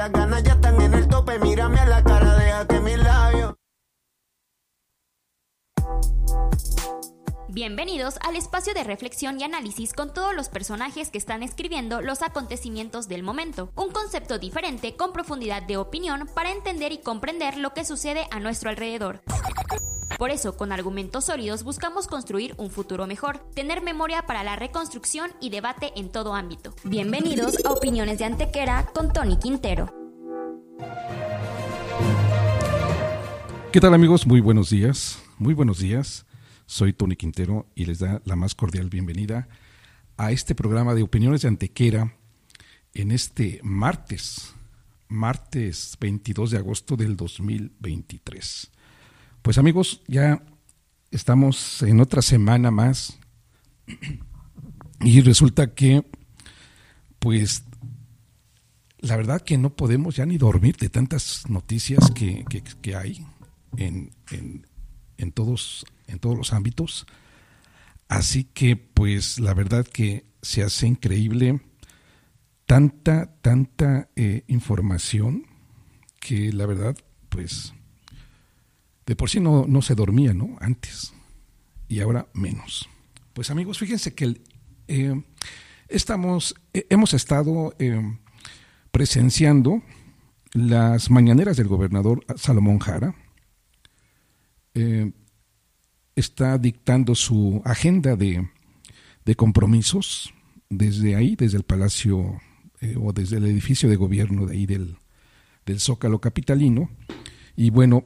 [0.00, 1.38] las ganas ya están en el tope.
[1.40, 2.02] Mírame a la
[7.52, 12.22] Bienvenidos al espacio de reflexión y análisis con todos los personajes que están escribiendo los
[12.22, 13.72] acontecimientos del momento.
[13.74, 18.38] Un concepto diferente con profundidad de opinión para entender y comprender lo que sucede a
[18.38, 19.20] nuestro alrededor.
[20.16, 25.32] Por eso, con argumentos sólidos buscamos construir un futuro mejor, tener memoria para la reconstrucción
[25.40, 26.72] y debate en todo ámbito.
[26.84, 29.92] Bienvenidos a Opiniones de Antequera con Tony Quintero.
[33.72, 34.24] ¿Qué tal amigos?
[34.24, 35.18] Muy buenos días.
[35.36, 36.26] Muy buenos días.
[36.70, 39.48] Soy Tony Quintero y les da la más cordial bienvenida
[40.16, 42.14] a este programa de Opiniones de Antequera
[42.94, 44.54] en este martes,
[45.08, 48.70] martes 22 de agosto del 2023.
[49.42, 50.44] Pues amigos, ya
[51.10, 53.18] estamos en otra semana más
[55.00, 56.06] y resulta que,
[57.18, 57.64] pues,
[59.00, 62.44] la verdad que no podemos ya ni dormir de tantas noticias que,
[62.80, 63.26] que, hay
[63.76, 64.68] en, en,
[65.18, 67.06] en, todos, en todos los ámbitos.
[68.08, 71.60] Así que, pues, la verdad que se hace increíble
[72.66, 75.46] tanta, tanta eh, información
[76.20, 76.96] que la verdad,
[77.28, 77.74] pues,
[79.06, 80.56] de por sí no, no se dormía, ¿no?
[80.60, 81.12] Antes.
[81.88, 82.88] Y ahora menos.
[83.32, 84.40] Pues amigos, fíjense que
[84.88, 85.22] eh,
[85.88, 87.74] estamos, eh, hemos estado
[88.90, 89.82] presenciando
[90.52, 93.14] las mañaneras del gobernador Salomón Jara.
[96.16, 98.48] Está dictando su agenda de,
[99.24, 100.32] de, compromisos
[100.68, 102.40] desde ahí, desde el palacio
[102.96, 104.96] o desde el edificio de gobierno de ahí del,
[105.66, 106.90] del Zócalo Capitalino.
[107.56, 108.02] Y bueno,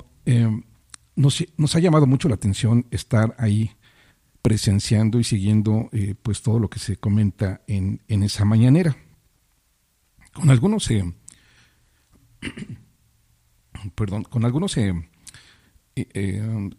[1.16, 3.72] nos, ha llamado mucho la atención estar ahí
[4.42, 8.96] presenciando y siguiendo eh, pues todo lo que se comenta en, en esa mañanera.
[10.32, 11.04] Con algunos, eh,
[13.94, 14.76] perdón, con algunos,
[15.96, 16.70] eh,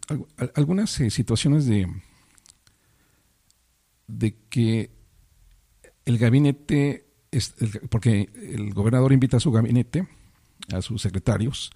[0.56, 1.88] algunas situaciones de,
[4.08, 4.92] de que
[6.06, 7.08] el gabinete,
[7.90, 10.08] porque el gobernador invita a su gabinete,
[10.74, 11.72] a sus secretarios,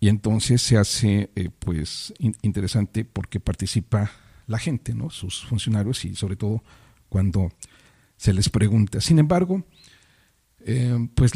[0.00, 4.10] y entonces se hace eh, pues interesante porque participa
[4.46, 5.10] la gente, ¿no?
[5.10, 6.62] sus funcionarios y sobre todo
[7.08, 7.52] cuando
[8.16, 9.00] se les pregunta.
[9.00, 9.64] Sin embargo,
[10.60, 11.32] eh, pues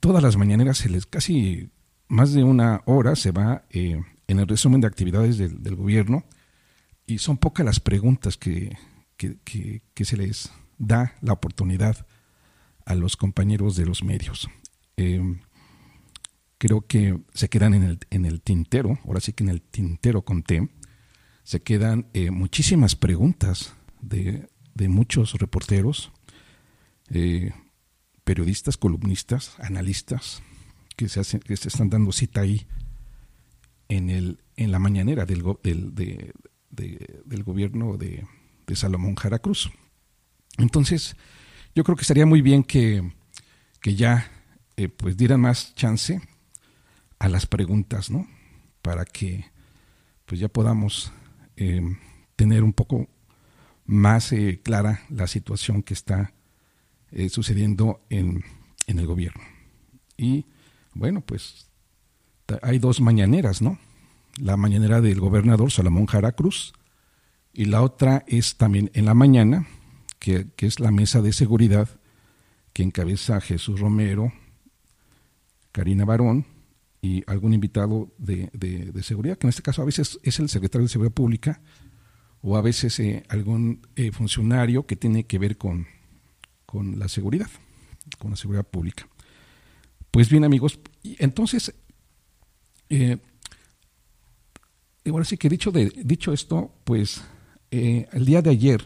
[0.00, 1.70] todas las mañaneras se les casi
[2.08, 4.00] más de una hora se va eh,
[4.32, 6.24] en el resumen de actividades del, gobierno
[7.06, 8.76] y son pocas las preguntas que,
[9.16, 12.06] que, se les da la oportunidad
[12.86, 14.48] a los compañeros de los medios.
[16.58, 20.22] Creo que se quedan en el, en el tintero, ahora sí que en el tintero
[20.22, 20.68] con T,
[21.44, 24.48] se quedan eh, muchísimas preguntas de,
[24.88, 26.10] muchos reporteros,
[27.10, 27.52] eh,
[28.24, 30.42] periodistas, columnistas, analistas,
[30.96, 32.66] que se, hacen, que se están dando cita ahí
[33.96, 35.94] en, el, en la mañanera del, del,
[36.70, 38.24] del gobierno de,
[38.74, 39.70] Salomón Jara Cruz.
[40.56, 41.14] Entonces,
[41.74, 43.12] yo creo que estaría muy bien que,
[43.84, 44.30] ya
[44.76, 46.22] eh, pues dieran más chance
[47.18, 48.26] a las preguntas, ¿no?
[48.80, 49.44] Para que
[50.24, 51.12] pues ya podamos
[51.56, 51.82] eh,
[52.34, 53.08] tener un poco
[53.84, 56.32] más eh, clara la situación que está
[57.10, 58.42] eh, sucediendo en,
[58.86, 59.42] en, el gobierno.
[60.16, 60.46] Y
[60.94, 61.68] bueno, pues
[62.62, 63.78] hay dos mañaneras, ¿no?
[64.40, 66.72] La mañanera del gobernador Salomón Jara Cruz
[67.52, 69.66] y la otra es también en la mañana,
[70.18, 71.88] que, que es la mesa de seguridad
[72.72, 74.32] que encabeza Jesús Romero,
[75.72, 76.46] Karina Barón
[77.00, 80.86] y algún invitado de, de, seguridad, que en este caso a veces es el secretario
[80.86, 81.60] de Seguridad Pública
[82.42, 85.86] o a veces eh, algún eh, funcionario que tiene que ver con,
[86.64, 87.48] con la seguridad,
[88.18, 89.08] con la seguridad pública.
[90.10, 91.74] Pues bien amigos, entonces,
[93.00, 93.18] eh,
[95.06, 97.22] ahora sí que dicho, de, dicho esto, pues
[97.70, 98.84] el día de ayer,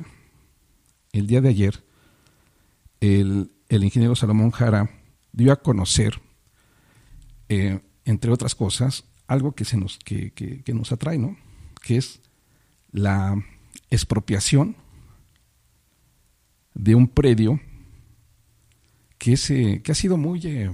[1.12, 1.82] el día de ayer,
[3.00, 4.90] el, el ingeniero Salomón Jara
[5.32, 6.20] dio a conocer
[7.48, 11.36] eh, entre otras cosas, algo que, se nos, que, que, nos atrae, ¿no?
[11.82, 12.20] Que es
[12.92, 13.36] la
[13.90, 14.76] expropiación
[16.74, 17.60] de un predio
[19.18, 20.70] que, eh, que ha sido muy, eh,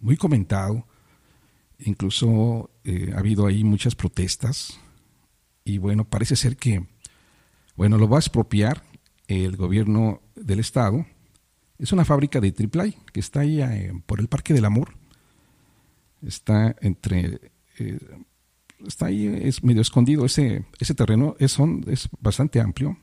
[0.00, 0.86] muy comentado,
[1.84, 4.78] incluso eh, ha habido ahí muchas protestas.
[5.64, 6.86] Y bueno, parece ser que,
[7.76, 8.82] bueno, lo va a expropiar
[9.28, 11.06] el gobierno del estado.
[11.78, 13.60] Es una fábrica de triple que está ahí
[14.06, 14.94] por el Parque del Amor.
[16.22, 17.40] Está entre
[17.78, 17.98] eh,
[18.86, 20.24] está ahí es medio escondido.
[20.26, 22.98] Ese ese terreno es es bastante amplio.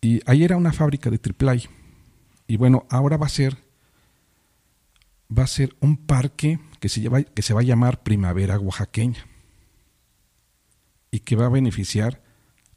[0.00, 1.62] Y ahí era una fábrica de triple
[2.46, 3.56] y bueno ahora va a ser
[5.36, 9.26] va a ser un parque que se, va a llamar Primavera Oaxaqueña
[11.10, 12.22] y que va a beneficiar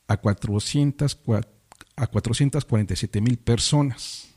[0.07, 1.19] a, 400,
[1.95, 4.29] a 447 mil personas.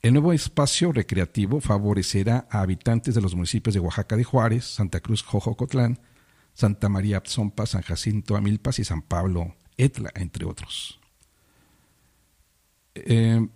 [0.00, 5.00] El nuevo espacio recreativo favorecerá a habitantes de los municipios de Oaxaca de Juárez, Santa
[5.00, 6.00] Cruz Jojocotlán,
[6.54, 10.98] Santa María Abzompa, San Jacinto Amilpas y San Pablo Etla, entre otros.
[12.94, 13.46] Eh,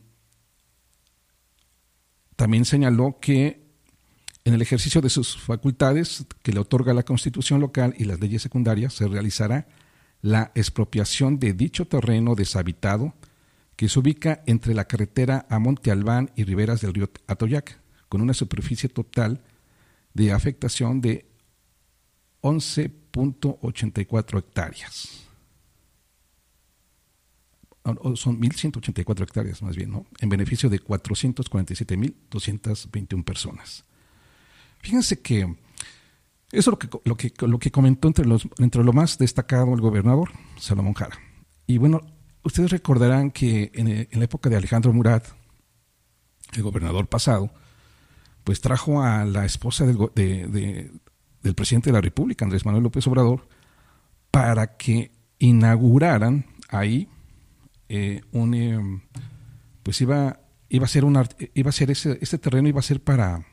[2.43, 3.63] también señaló que
[4.45, 8.43] en el ejercicio de sus facultades que le otorga la Constitución local y las leyes
[8.43, 9.69] secundarias se realizará
[10.23, 13.15] la expropiación de dicho terreno deshabitado
[13.77, 17.79] que se ubica entre la carretera a Monte Albán y riberas del río Atoyac,
[18.09, 19.41] con una superficie total
[20.13, 21.27] de afectación de
[22.41, 25.29] 11.84 hectáreas.
[28.15, 30.07] Son 1.184 hectáreas más bien, ¿no?
[30.21, 33.85] En beneficio de 447.221 personas.
[34.81, 35.57] Fíjense que
[36.53, 39.75] eso es lo que, lo que, lo que comentó entre, los, entre lo más destacado
[39.75, 41.19] el gobernador Salomón Jara.
[41.67, 42.03] Y bueno,
[42.45, 45.27] ustedes recordarán que en, la época de Alejandro Murat,
[46.53, 47.51] el gobernador pasado,
[48.45, 53.49] pues trajo a la esposa del, del presidente de la República, Andrés Manuel López Obrador,
[54.31, 57.09] para que inauguraran ahí
[57.95, 59.03] eh, un, eh,
[59.83, 60.41] pues iba,
[60.71, 61.23] iba a ser un,
[61.53, 63.47] iba a ser ese, ese terreno iba a ser para,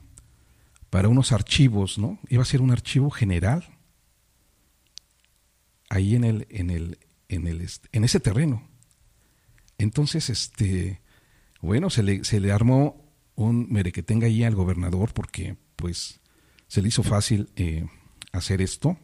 [0.89, 2.19] para unos archivos, ¿no?
[2.30, 3.65] Iba a ser un archivo general
[5.89, 8.65] ahí en el, en el, en el, en ese terreno.
[9.77, 11.01] Entonces, este,
[11.59, 16.21] bueno, se le, se le armó un merequetenga ahí al gobernador porque, pues,
[16.69, 17.88] se le hizo fácil eh,
[18.31, 18.97] hacer esto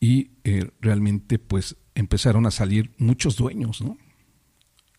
[0.00, 0.32] y
[0.82, 3.96] realmente, pues, empezaron a salir muchos dueños, ¿no?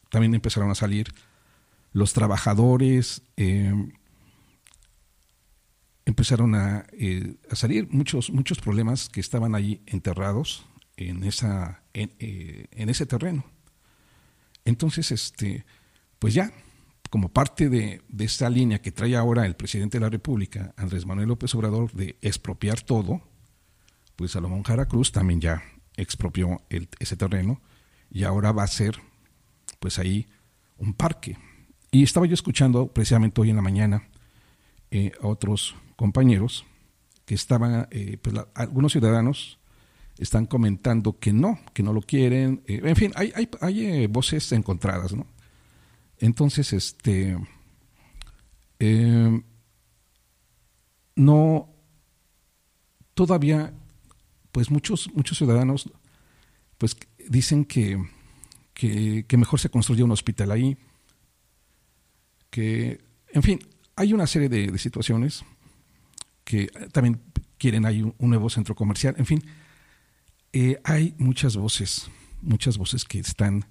[0.10, 1.14] También empezaron a salir
[1.92, 3.74] los trabajadores, eh,
[6.06, 6.86] empezaron a,
[7.50, 10.66] a, salir muchos, muchos problemas que estaban ahí enterrados
[10.98, 13.46] en, esa, en, en ese terreno.
[14.64, 15.66] Entonces, este,
[16.20, 16.52] pues ya,
[17.10, 21.06] como parte de, de, esta línea que trae ahora el presidente de la República, Andrés
[21.06, 23.22] Manuel López Obrador, de expropiar todo,
[24.16, 25.64] pues Salomón Jara Cruz también ya
[25.98, 26.62] expropió
[27.00, 27.62] ese terreno
[28.10, 28.96] y ahora va a ser,
[29.80, 30.28] pues ahí,
[30.78, 31.38] un parque.
[31.92, 34.08] Y estaba yo escuchando precisamente hoy en la mañana
[34.92, 36.66] eh, a otros compañeros
[37.26, 39.60] que estaban, eh, pues algunos ciudadanos
[40.18, 42.64] están comentando que no, que no lo quieren.
[42.68, 45.28] Eh, en fin, hay, hay, hay eh, voces encontradas, ¿no?
[46.20, 47.38] Entonces, este,
[51.16, 51.70] no,
[53.14, 53.74] todavía,
[54.56, 55.92] pues muchos, muchos ciudadanos,
[56.78, 56.96] pues
[57.28, 58.02] dicen que,
[58.74, 60.78] que, mejor se construya un hospital ahí,
[62.50, 63.04] que,
[63.34, 63.60] en fin,
[63.98, 65.44] hay una serie de, situaciones
[66.46, 67.22] que también
[67.58, 69.44] quieren ahí un nuevo centro comercial, en fin,
[70.54, 72.10] eh, hay muchas voces,
[72.42, 73.66] muchas voces que están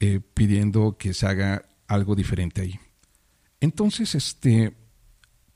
[0.00, 2.80] eh, pidiendo que se haga algo diferente ahí.
[3.60, 4.74] Entonces, este,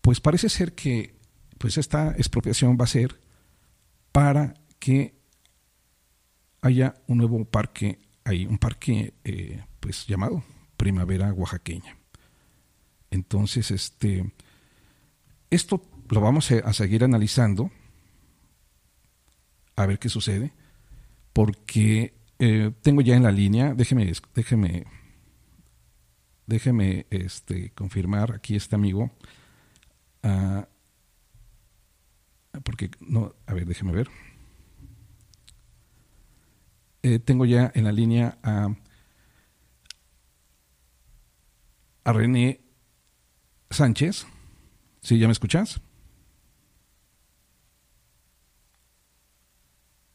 [0.03, 1.15] pues parece ser que
[1.57, 3.22] pues esta expropiación va a ser
[4.13, 5.15] para que
[6.61, 10.45] haya un nuevo parque ahí, un parque eh, pues llamado
[10.77, 11.97] Primavera Oaxaqueña.
[13.11, 14.33] Entonces, este,
[15.51, 17.71] esto lo vamos a seguir analizando
[19.77, 20.53] a ver qué sucede,
[21.33, 24.85] porque eh, tengo ya en la línea, déjeme, déjeme,
[26.47, 29.11] déjeme este, confirmar aquí este amigo,
[32.61, 34.09] porque no, a ver, déjeme ver.
[37.03, 38.69] Eh, tengo ya en la línea a,
[42.05, 42.61] a René
[43.71, 44.27] Sánchez.
[45.01, 45.81] ¿Sí, ya me escuchas?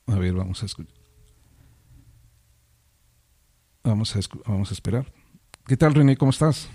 [0.06, 0.96] A ver, vamos a escuchar.
[3.84, 5.12] Vamos a, vamos a esperar.
[5.66, 6.18] ¿Qué tal, René?
[6.18, 6.70] ¿Cómo estás?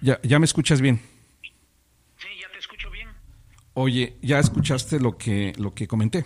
[0.00, 1.00] ¿Ya, ¿Ya me escuchas bien?
[2.18, 3.08] Sí, ya te escucho bien.
[3.78, 6.24] Oye, ¿ya escuchaste lo que, lo que comenté?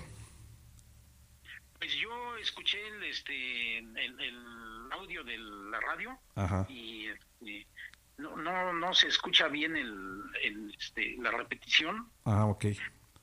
[1.81, 4.37] Pues yo escuché el, este, el,
[4.93, 6.65] audio de la radio Ajá.
[6.69, 7.67] y este,
[8.19, 12.09] no, no, no se escucha bien el, el este, la repetición.
[12.25, 12.67] Ah, ok.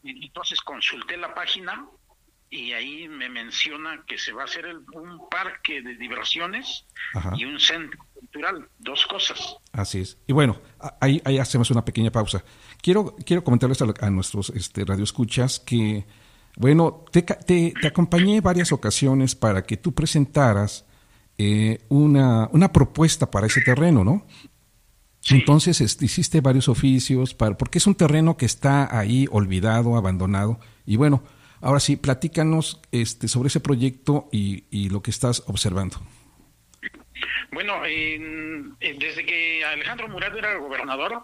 [0.03, 1.87] Entonces consulté la página
[2.49, 6.85] y ahí me menciona que se va a hacer un parque de diversiones
[7.37, 9.57] y un centro cultural, dos cosas.
[9.71, 10.17] Así es.
[10.27, 10.57] Y bueno,
[10.99, 12.43] ahí, ahí hacemos una pequeña pausa.
[12.81, 16.05] Quiero, quiero comentarles a, nuestros este, radioescuchas que,
[16.57, 20.85] bueno, te, te, te, acompañé varias ocasiones para que tú presentaras
[21.37, 24.25] eh, una, una propuesta para ese terreno, ¿no?
[25.29, 30.59] Entonces este, hiciste varios oficios, para, porque es un terreno que está ahí olvidado, abandonado.
[30.85, 31.23] Y bueno,
[31.59, 35.97] ahora sí, platícanos este, sobre ese proyecto y, y lo que estás observando.
[37.51, 41.23] Bueno, desde que Alejandro Murat era gobernador,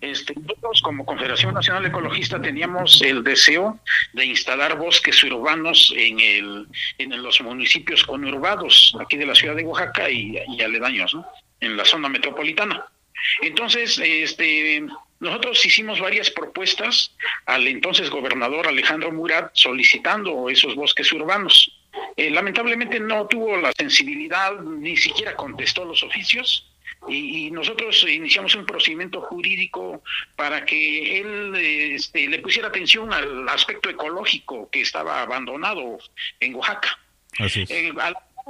[0.00, 3.80] Este, nosotros como Confederación Nacional Ecologista teníamos el deseo
[4.12, 9.64] de instalar bosques urbanos en, el, en los municipios conurbados aquí de la ciudad de
[9.64, 11.26] Oaxaca y, y aledaños, ¿no?
[11.60, 12.86] en la zona metropolitana.
[13.42, 14.86] Entonces, este,
[15.20, 21.77] nosotros hicimos varias propuestas al entonces gobernador Alejandro Murat solicitando esos bosques urbanos.
[22.16, 26.70] Eh, lamentablemente no tuvo la sensibilidad, ni siquiera contestó los oficios.
[27.06, 30.02] Y, nosotros iniciamos un procedimiento jurídico
[30.34, 35.98] para que él este, le pusiera atención al aspecto ecológico que estaba abandonado
[36.40, 36.98] en Oaxaca.
[37.38, 37.70] Así es.
[37.70, 37.92] Eh,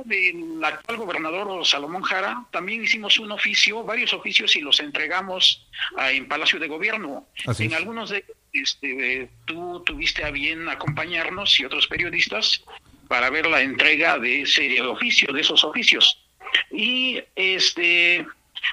[0.04, 5.66] del actual gobernador Salomón Jara, también hicimos un oficio, varios oficios y los entregamos
[5.98, 7.26] en Palacio de Gobierno.
[7.58, 8.24] en algunos de
[8.60, 12.64] este, tú tuviste a bien acompañarnos y otros periodistas
[13.08, 16.22] para ver la entrega de ese oficio, de esos oficios.
[16.70, 18.26] Y este,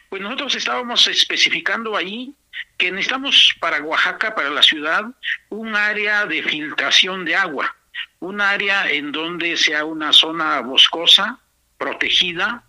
[0.10, 2.34] pues nosotros estábamos especificando ahí
[2.77, 5.06] que necesitamos para Oaxaca, para la ciudad,
[5.50, 7.75] un área de filtración de agua
[8.20, 11.39] un área en donde sea una zona boscosa,
[11.77, 12.63] protegida,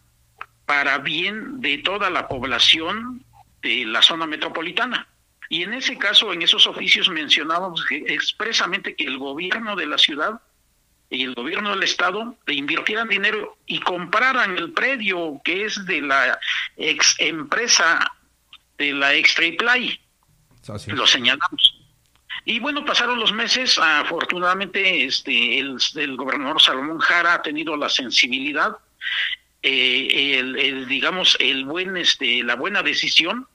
[0.67, 3.25] para bien de toda la población
[3.63, 5.09] de la zona metropolitana.
[5.49, 10.41] Y en ese caso, en esos oficios mencionábamos expresamente que el gobierno de la ciudad
[11.09, 16.01] y el gobierno del estado le invirtieran dinero y compraran el predio que es de
[16.01, 16.39] la
[16.77, 18.13] ex empresa
[18.79, 20.01] de la Extraplay.
[20.89, 21.81] Lo señalamos.
[22.45, 28.77] Y bueno, pasaron los meses, afortunadamente este, el, gobernador Salomón Jara ha tenido la sensibilidad,
[29.63, 33.49] eh, el, digamos, el buen, este, la buena decisión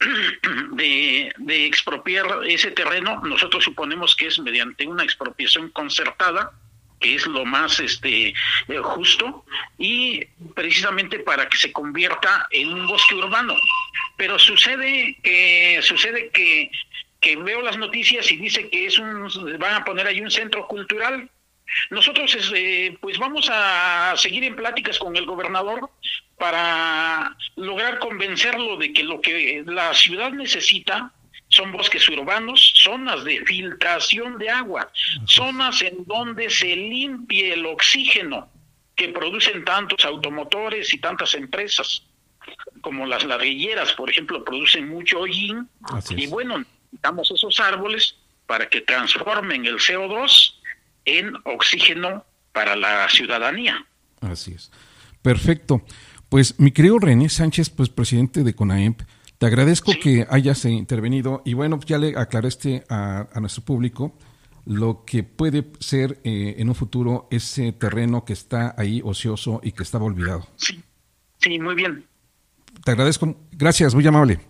[0.72, 3.20] de, de, expropiar ese terreno.
[3.24, 6.52] Nosotros suponemos que es mediante una expropiación concertada,
[7.00, 8.34] que es lo más este eh,
[8.82, 9.44] justo
[9.78, 10.24] y
[10.54, 13.54] precisamente para que se convierta en un bosque urbano
[14.16, 16.72] pero sucede que sucede que
[17.20, 19.28] que veo las noticias y dice que es un,
[19.58, 21.28] van a poner ahí un centro cultural.
[21.90, 25.90] Nosotros este, pues vamos a seguir en pláticas con el gobernador
[26.38, 31.12] para lograr convencerlo de que lo que la ciudad necesita
[31.48, 34.90] son bosques urbanos, zonas de filtración de agua,
[35.26, 38.48] zonas en donde se limpie el oxígeno
[38.94, 42.02] que producen tantos automotores y tantas empresas,
[42.80, 45.68] como las ladrilleras, por ejemplo, producen mucho hollín.
[46.10, 46.64] Y bueno,
[47.02, 50.57] damos esos árboles para que transformen el CO2
[51.08, 53.86] en oxígeno para la ciudadanía.
[54.20, 54.70] Así es.
[55.22, 55.82] Perfecto.
[56.28, 59.00] Pues mi querido René Sánchez, pues presidente de CONAEMP,
[59.38, 64.18] te agradezco que hayas intervenido y bueno, ya le aclaraste a, nuestro público
[64.66, 69.72] lo que puede ser eh, en un futuro ese terreno que está ahí ocioso y
[69.72, 70.46] que estaba olvidado.
[70.56, 70.82] Sí,
[71.38, 72.04] sí, muy bien.
[72.84, 73.34] Te agradezco.
[73.52, 74.40] Gracias, muy amable.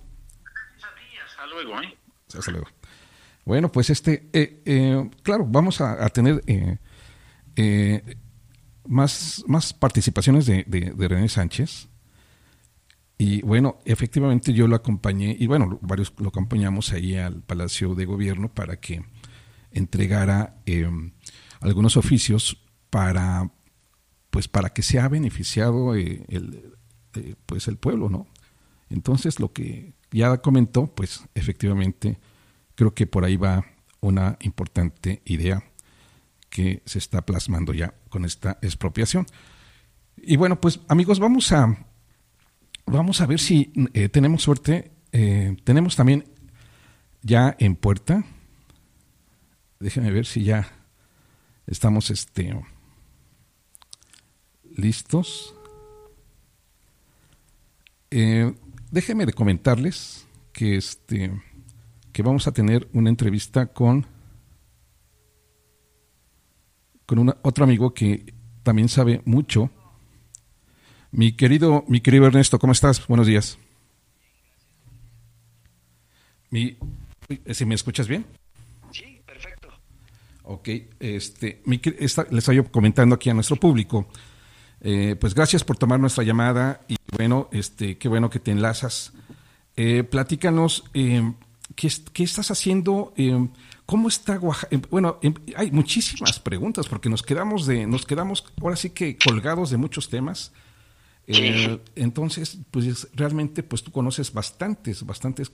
[1.25, 1.81] Hasta luego.
[1.83, 1.97] ¿eh?
[2.37, 2.67] Hasta luego.
[3.49, 6.43] Bueno, pues este, eh, eh, claro, vamos a, tener
[7.57, 8.03] eh,
[8.87, 11.89] más, más participaciones de, de, René Sánchez.
[13.17, 18.05] Y bueno, efectivamente yo lo acompañé, y bueno, varios lo acompañamos ahí al Palacio de
[18.05, 19.03] Gobierno para que
[19.73, 20.63] entregara
[21.63, 23.51] algunos oficios para
[24.29, 26.75] pues para que sea beneficiado el,
[27.47, 28.27] pues el pueblo, ¿no?
[28.91, 32.19] Entonces lo que ya comentó, pues efectivamente
[32.79, 33.65] creo que por ahí va
[34.01, 35.65] una importante idea
[36.49, 39.27] que se está plasmando ya con esta expropiación.
[40.17, 41.77] Y bueno, pues amigos, vamos a
[42.87, 44.93] vamos a ver si eh, tenemos suerte.
[45.11, 46.25] Eh, tenemos también
[47.21, 48.25] ya en puerta.
[49.81, 50.73] Déjenme ver si ya
[51.67, 52.55] estamos este
[54.77, 55.53] listos.
[58.13, 58.55] Eh,
[58.93, 61.48] déjenme de comentarles que este
[62.19, 64.05] que vamos a tener una entrevista con
[67.07, 68.35] con otro amigo que
[68.65, 69.71] también sabe mucho.
[71.13, 73.07] Mi querido, mi querido Ernesto, ¿cómo estás?
[73.07, 73.57] Buenos días.
[76.51, 76.77] Mi,
[77.53, 78.27] ¿Si me escuchas bien?
[78.91, 79.69] Sí, perfecto.
[80.43, 84.09] Ok, este, mi, les estoy comentando aquí a nuestro público
[84.81, 89.13] eh, pues gracias por tomar nuestra llamada y bueno, este, qué bueno que te enlazas.
[89.77, 91.23] Eh, platícanos, eh,
[91.75, 93.15] ¿qué, ¿qué, estás haciendo?
[93.87, 94.77] ¿Cómo está Oaxaca?
[94.91, 95.19] Bueno,
[95.57, 100.09] hay muchísimas preguntas porque nos quedamos de, nos quedamos ahora sí que colgados de muchos
[100.09, 100.53] temas.
[101.27, 105.53] Eh, entonces, pues realmente, pues tú conoces bastantes, bastantes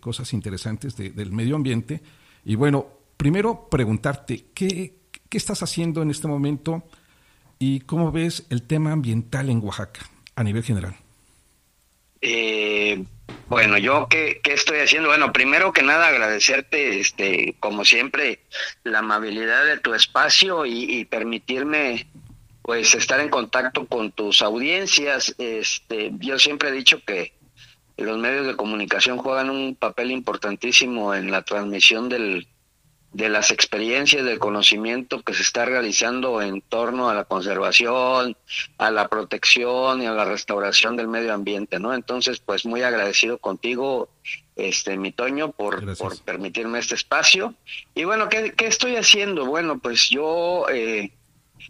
[0.00, 2.02] cosas interesantes del medio ambiente.
[2.44, 4.94] Y bueno, primero preguntarte, ¿qué,
[5.28, 6.84] ¿qué estás haciendo en este momento
[7.58, 10.96] y cómo ves el tema ambiental en Oaxaca a nivel general?
[13.48, 15.08] Bueno, yo qué, qué, estoy haciendo.
[15.08, 18.40] Bueno, primero que nada agradecerte, este, como siempre,
[18.84, 22.06] la amabilidad de tu espacio y, permitirme,
[22.60, 25.34] pues, estar en contacto con tus audiencias.
[25.38, 27.32] Este, yo siempre he dicho que
[27.96, 32.46] los medios de comunicación juegan un papel importantísimo en la transmisión del,
[33.12, 38.36] de las experiencias, del conocimiento que se está realizando en torno a la conservación,
[38.76, 41.94] a la protección y a la restauración del medio ambiente, ¿no?
[41.94, 44.10] Entonces, pues muy agradecido contigo,
[44.56, 47.54] este, mi Toño, por, por permitirme este espacio.
[47.94, 49.46] Y bueno, ¿qué, qué estoy haciendo?
[49.46, 51.10] Bueno, pues yo, eh,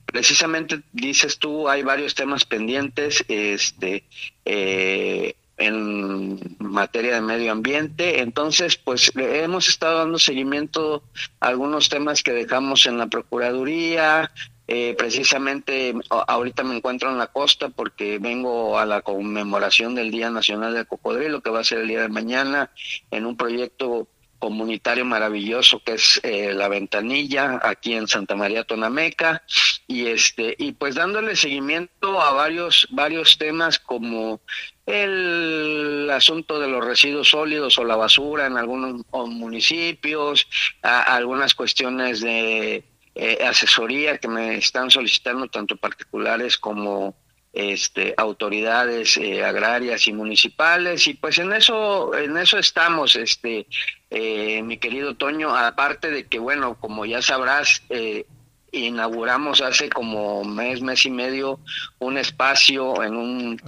[0.06, 4.04] precisamente dices tú, hay varios temas pendientes, este,
[4.44, 8.20] eh, en materia de medio ambiente.
[8.20, 11.02] Entonces, pues hemos estado dando seguimiento
[11.40, 14.30] a algunos temas que dejamos en la Procuraduría.
[14.70, 20.30] Eh, precisamente ahorita me encuentro en la costa porque vengo a la conmemoración del Día
[20.30, 22.70] Nacional del Cocodrilo, que va a ser el día de mañana,
[23.10, 29.42] en un proyecto comunitario maravilloso que es eh, la ventanilla aquí en Santa María Tonameca
[29.88, 34.40] y este y pues dándole seguimiento a varios varios temas como
[34.84, 40.46] el asunto de los residuos sólidos o la basura en algunos municipios
[40.82, 47.16] algunas cuestiones de eh, asesoría que me están solicitando tanto particulares como
[47.52, 51.06] este, autoridades eh, agrarias y municipales.
[51.08, 53.66] Y pues en eso en eso estamos este
[54.10, 58.26] eh, mi querido Toño aparte de que bueno como ya sabrás eh,
[58.72, 61.60] inauguramos hace como mes mes y medio
[61.98, 63.62] un espacio en un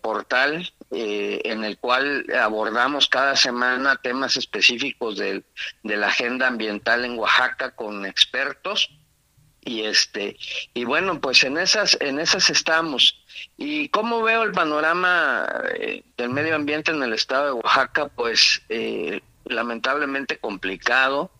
[0.00, 5.42] portal en el cual abordamos cada semana temas específicos de
[5.82, 8.90] la agenda ambiental en Oaxaca con expertos.
[9.64, 10.36] Y este
[10.74, 13.22] y bueno pues en esas en esas estamos.
[13.56, 18.62] Y cómo veo el panorama eh, del medio ambiente en el estado de Oaxaca pues
[18.68, 21.30] eh, lamentablemente complicado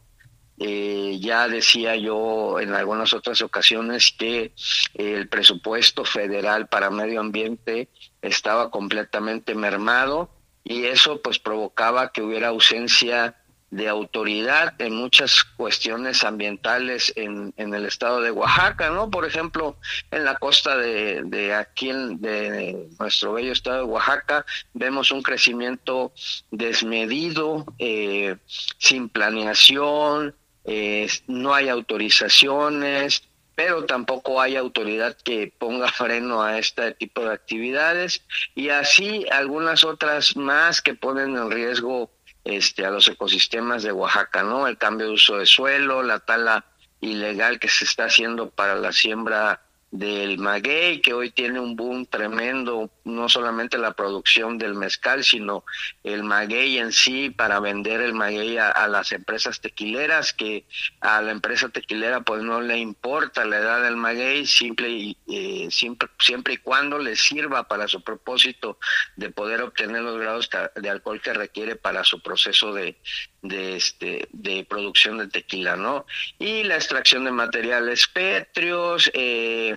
[0.64, 4.52] eh, ya decía yo en algunas otras ocasiones que
[4.94, 7.88] el presupuesto federal para medio ambiente
[8.20, 10.30] estaba completamente mermado
[10.62, 13.34] y eso pues provocaba que hubiera ausencia
[13.72, 19.10] de autoridad en muchas cuestiones ambientales en, en, el estado de Oaxaca, ¿no?
[19.10, 19.78] Por ejemplo,
[20.10, 24.44] en la costa de, de aquí, en, de nuestro bello estado de Oaxaca,
[24.74, 26.12] vemos un crecimiento
[26.50, 28.36] desmedido, eh,
[28.76, 33.22] sin planeación, eh, no hay autorizaciones,
[33.54, 39.84] pero tampoco hay autoridad que ponga freno a este tipo de actividades y así algunas
[39.84, 42.10] otras más que ponen en riesgo
[42.44, 44.66] este, a los ecosistemas de Oaxaca, ¿no?
[44.66, 46.64] El cambio de uso de suelo, la tala
[47.00, 52.06] ilegal que se está haciendo para la siembra del maguey, que hoy tiene un boom
[52.06, 55.64] tremendo, no solamente la producción del mezcal, sino
[56.04, 60.64] el maguey en sí, para vender el maguey a, las empresas tequileras, que
[61.00, 65.68] a la empresa tequilera pues no le importa la edad del maguey, simple y, eh,
[65.70, 68.78] siempre, siempre y cuando le sirva para su propósito
[69.16, 72.96] de poder obtener los grados de alcohol que requiere para su proceso de,
[73.42, 76.06] de este de producción de tequila no
[76.38, 79.76] y la extracción de materiales pétreos eh,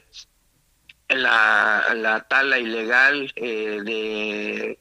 [1.10, 4.80] la, la tala ilegal eh, de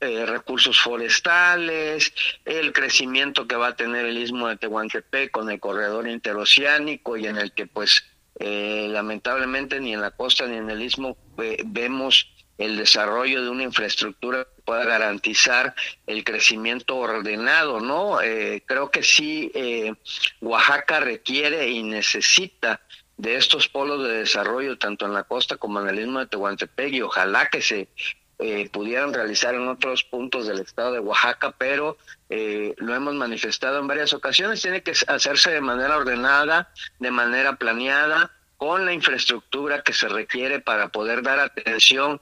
[0.00, 2.12] eh, recursos forestales,
[2.44, 7.26] el crecimiento que va a tener el istmo de Tehuantepec con el corredor interoceánico y
[7.26, 8.04] en el que pues
[8.40, 11.16] lamentablemente ni en la costa ni en el istmo
[11.66, 15.74] vemos el desarrollo de una infraestructura que pueda garantizar
[16.06, 18.20] el crecimiento ordenado, ¿no?
[18.20, 19.94] Eh, creo que sí, eh,
[20.40, 22.80] Oaxaca requiere y necesita
[23.18, 26.94] de estos polos de desarrollo, tanto en la costa como en el istmo de Tehuantepec,
[26.94, 27.88] y ojalá que se
[28.38, 31.98] eh, pudieran realizar en otros puntos del estado de Oaxaca, pero
[32.30, 38.30] lo hemos manifestado en varias ocasiones, tiene que hacerse de manera ordenada, de manera planeada,
[38.56, 42.20] con la infraestructura que se requiere para poder dar atención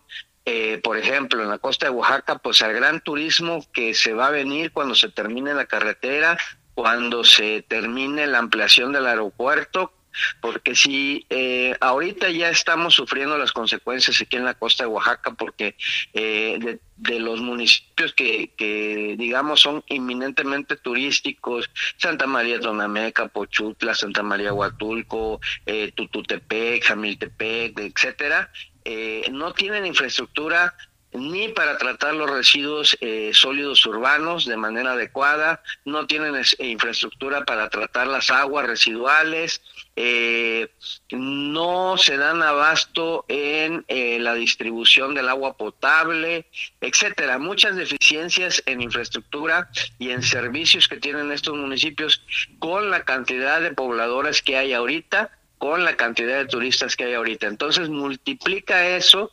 [0.48, 4.28] eh, por ejemplo, en la costa de Oaxaca, pues al gran turismo que se va
[4.28, 6.38] a venir cuando se termine la carretera,
[6.72, 9.92] cuando se termine la ampliación del aeropuerto,
[10.40, 15.34] porque si eh, ahorita ya estamos sufriendo las consecuencias aquí en la costa de Oaxaca,
[15.34, 15.76] porque
[16.12, 24.22] eh, de, los municipios que, que, digamos, son inminentemente turísticos, Santa María Tonameca, Pochutla, Santa
[24.22, 28.50] María Huatulco, eh, Tututepec, Jamiltepec, etcétera,
[28.84, 30.74] eh, no tienen infraestructura
[31.12, 37.68] ni para tratar los residuos eh, sólidos urbanos de manera adecuada, no tienen infraestructura para
[37.68, 39.62] tratar las aguas residuales,
[39.94, 40.68] eh,
[41.10, 46.46] no se dan abasto en eh, la distribución del agua potable,
[46.80, 47.38] etcétera.
[47.38, 52.22] Muchas deficiencias en infraestructura y en servicios que tienen estos municipios
[52.58, 57.14] con la cantidad de pobladores que hay ahorita, con la cantidad de turistas que hay
[57.14, 57.46] ahorita.
[57.46, 59.32] Entonces multiplica eso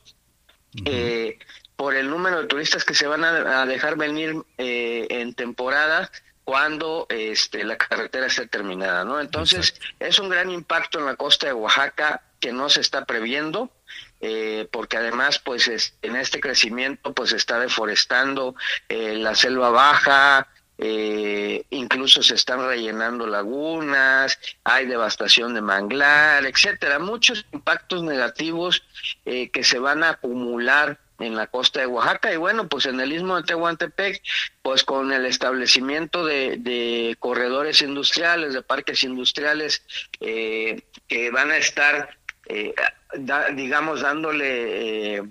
[1.84, 6.10] por el número de turistas que se van a, dejar venir eh, en temporada
[6.46, 9.20] cuando este, la carretera esté terminada, ¿no?
[9.20, 13.70] Entonces, es un gran impacto en la costa de Oaxaca que no se está previendo,
[14.22, 18.56] eh, porque además, pues, en este crecimiento, pues, se está deforestando
[18.88, 20.48] eh, la selva baja,
[21.70, 28.84] incluso se están rellenando lagunas, hay devastación de manglar, etcétera, muchos impactos negativos
[29.24, 33.12] que se van a acumular en la costa de Oaxaca y bueno, pues en el
[33.12, 34.22] istmo de Tehuantepec,
[34.62, 39.84] pues con el establecimiento de, corredores industriales, de parques industriales
[40.20, 42.74] eh, que van a estar, eh,
[43.56, 45.18] digamos, dándole...
[45.18, 45.24] Eh,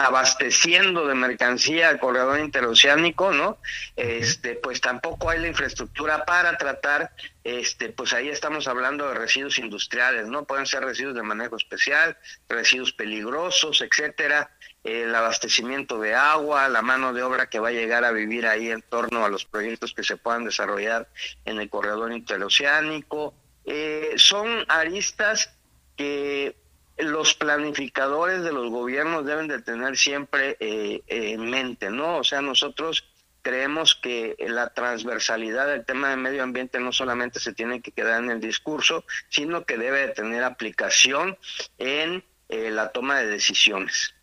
[0.00, 3.58] abasteciendo de mercancía al corredor interoceánico, ¿no?
[3.96, 7.12] Este, pues tampoco hay la infraestructura para tratar,
[7.44, 10.44] este, pues ahí estamos hablando de residuos industriales, ¿no?
[10.44, 12.16] Pueden ser residuos de manejo especial,
[12.48, 14.50] residuos peligrosos, etcétera,
[14.84, 18.70] el abastecimiento de agua, la mano de obra que va a llegar a vivir ahí
[18.70, 21.08] en torno a los proyectos que se puedan desarrollar
[21.44, 23.34] en el corredor interoceánico.
[23.64, 25.54] Eh, son aristas
[25.96, 26.56] que
[26.96, 32.18] los planificadores de los gobiernos deben de tener siempre eh, en mente, ¿no?
[32.18, 33.04] O sea, nosotros
[33.42, 38.22] creemos que la transversalidad del tema de medio ambiente no solamente se tiene que quedar
[38.22, 41.38] en el discurso, sino que debe de tener aplicación
[41.78, 44.14] en eh, la toma de decisiones.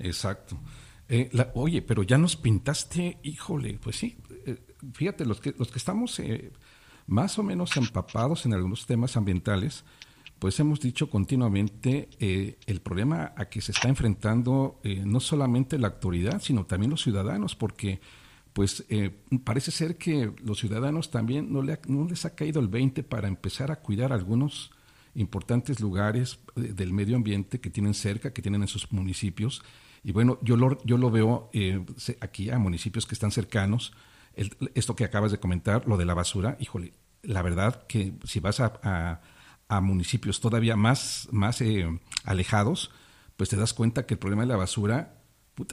[0.00, 0.58] Exacto.
[1.08, 4.16] Eh, oye, pero ya nos pintaste, híjole, pues sí,
[4.92, 6.20] fíjate, los que, los que estamos
[7.06, 9.84] más o menos empapados en algunos temas ambientales,
[10.40, 15.78] pues hemos dicho continuamente eh, el problema a que se está enfrentando eh, no solamente
[15.78, 18.00] la autoridad, sino también los ciudadanos, porque
[18.54, 19.10] pues eh,
[19.44, 23.70] parece ser que los ciudadanos también no, no, les ha caído el 20 para empezar
[23.70, 24.70] a cuidar algunos
[25.14, 29.62] importantes lugares del medio ambiente que tienen cerca, que tienen en sus municipios.
[30.02, 31.50] Y bueno, yo lo, yo lo veo
[32.20, 33.92] aquí a municipios que están cercanos,
[34.74, 38.60] esto que acabas de comentar, lo de la basura, híjole, la verdad que si vas
[38.60, 39.20] a
[39.70, 41.86] a municipios todavía más, más eh,
[42.24, 42.90] alejados,
[43.36, 45.22] pues te das cuenta que el problema de la basura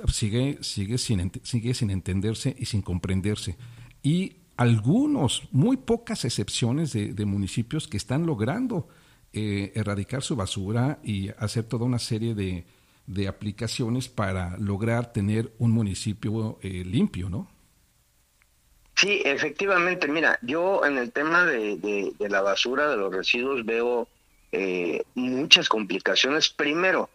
[0.08, 3.58] sigue, sigue, sin, sigue sin entenderse y sin comprenderse.
[4.04, 8.88] Y algunos, muy pocas excepciones de, municipios que están logrando
[9.34, 12.68] eh, erradicar su basura y hacer toda una serie de,
[13.08, 17.50] de aplicaciones para lograr tener un municipio eh, limpio, ¿no?
[18.96, 24.08] Sí, efectivamente, mira, yo en el tema de, de, la basura, de los residuos, veo
[24.52, 26.50] eh, muchas complicaciones.
[26.50, 27.10] Primero,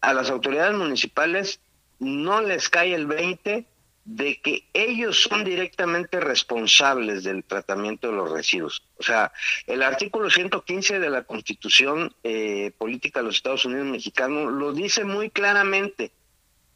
[0.00, 1.60] a las autoridades municipales
[1.98, 3.66] no les cae el 20
[4.06, 8.84] de que ellos son directamente responsables del tratamiento de los residuos.
[8.98, 9.32] O sea,
[9.66, 15.04] el artículo 115 de la Constitución eh, Política de los Estados Unidos Mexicanos lo dice
[15.04, 16.12] muy claramente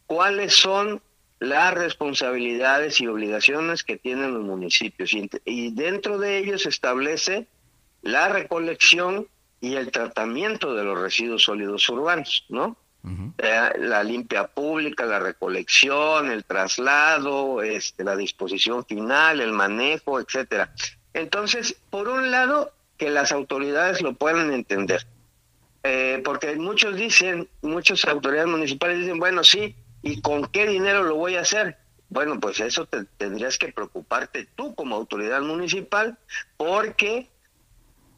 [0.07, 1.01] cuáles son
[1.39, 5.13] las responsabilidades y obligaciones que tienen los municipios
[5.45, 7.47] y, dentro de ellos se establece
[8.03, 9.29] la recolección
[9.61, 12.77] y el tratamiento de los residuos sólidos urbanos, ¿no?
[13.03, 20.73] Eh, la limpia pública, la recolección, el traslado, este, la disposición final, el manejo, etcétera.
[21.15, 25.07] Entonces, por un lado, que las autoridades lo puedan entender,
[25.83, 31.17] eh, porque muchos dicen, muchas autoridades municipales dicen, bueno, sí, ¿Y con qué dinero lo
[31.17, 31.77] voy a hacer?
[32.09, 36.19] Bueno, pues eso te, tendrías que preocuparte tú como autoridad municipal
[36.57, 37.29] porque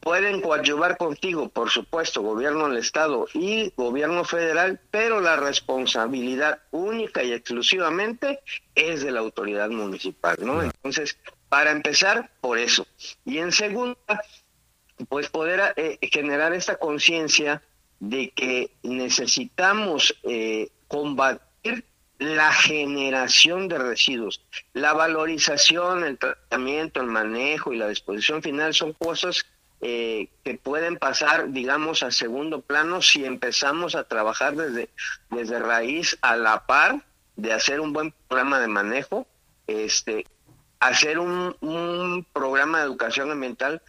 [0.03, 7.23] pueden coadyuvar contigo, por supuesto, gobierno del Estado y gobierno federal, pero la responsabilidad única
[7.23, 8.41] y exclusivamente
[8.75, 10.61] es de la autoridad municipal, ¿no?
[10.61, 12.85] Entonces, para empezar, por eso.
[13.23, 13.97] Y en segunda,
[15.07, 17.61] pues poder eh, generar esta conciencia
[17.99, 21.85] de que necesitamos eh, combatir
[22.19, 24.41] la generación de residuos.
[24.73, 29.45] La valorización, el tratamiento, el manejo y la disposición final son cosas
[29.83, 34.89] eh, que pueden pasar, digamos, a segundo plano si empezamos a trabajar desde,
[35.29, 39.27] desde raíz a la par de hacer un buen programa de manejo,
[39.67, 40.25] este,
[40.79, 43.81] hacer un, un programa de educación ambiental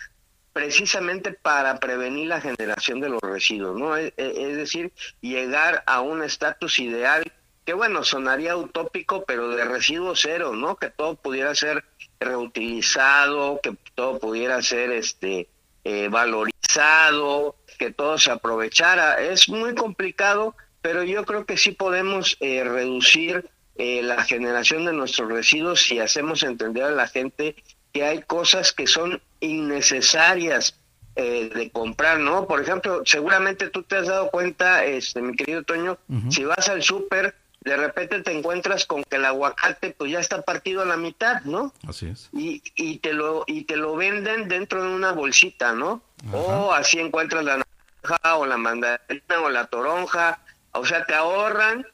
[0.53, 3.97] precisamente para prevenir la generación de los residuos, ¿no?
[3.97, 7.31] Es, decir, llegar a un estatus ideal
[7.65, 10.77] que bueno, sonaría utópico, pero de residuo cero, ¿no?
[10.77, 11.85] Que todo pudiera ser
[12.21, 15.49] reutilizado, que todo pudiera ser este
[15.85, 19.21] eh, valorizado, que todo se aprovechara.
[19.21, 24.93] Es muy complicado, pero yo creo que sí podemos eh, reducir eh, la generación de
[24.93, 27.57] nuestros residuos si hacemos entender a la gente
[27.93, 30.77] que hay cosas que son innecesarias
[31.17, 32.47] eh, de comprar, ¿no?
[32.47, 35.97] Por ejemplo, seguramente tú te has dado cuenta, este, mi querido Toño,
[36.29, 40.43] si vas al súper, de repente te encuentras con que el aguacate pues ya está
[40.43, 41.73] partido a la mitad, ¿no?
[41.89, 42.29] Así es.
[42.33, 46.03] Y, y te lo y te lo venden dentro de una bolsita, ¿no?
[46.33, 47.65] O así encuentras la
[48.05, 50.41] naranja o la mandarina o la toronja,
[50.73, 51.87] o sea, te ahorran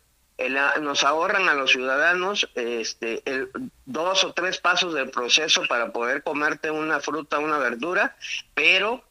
[0.80, 3.50] nos ahorran a los ciudadanos este, el,
[3.84, 8.16] dos o tres pasos del proceso para poder comerte una fruta, una verdura,
[8.54, 9.04] pero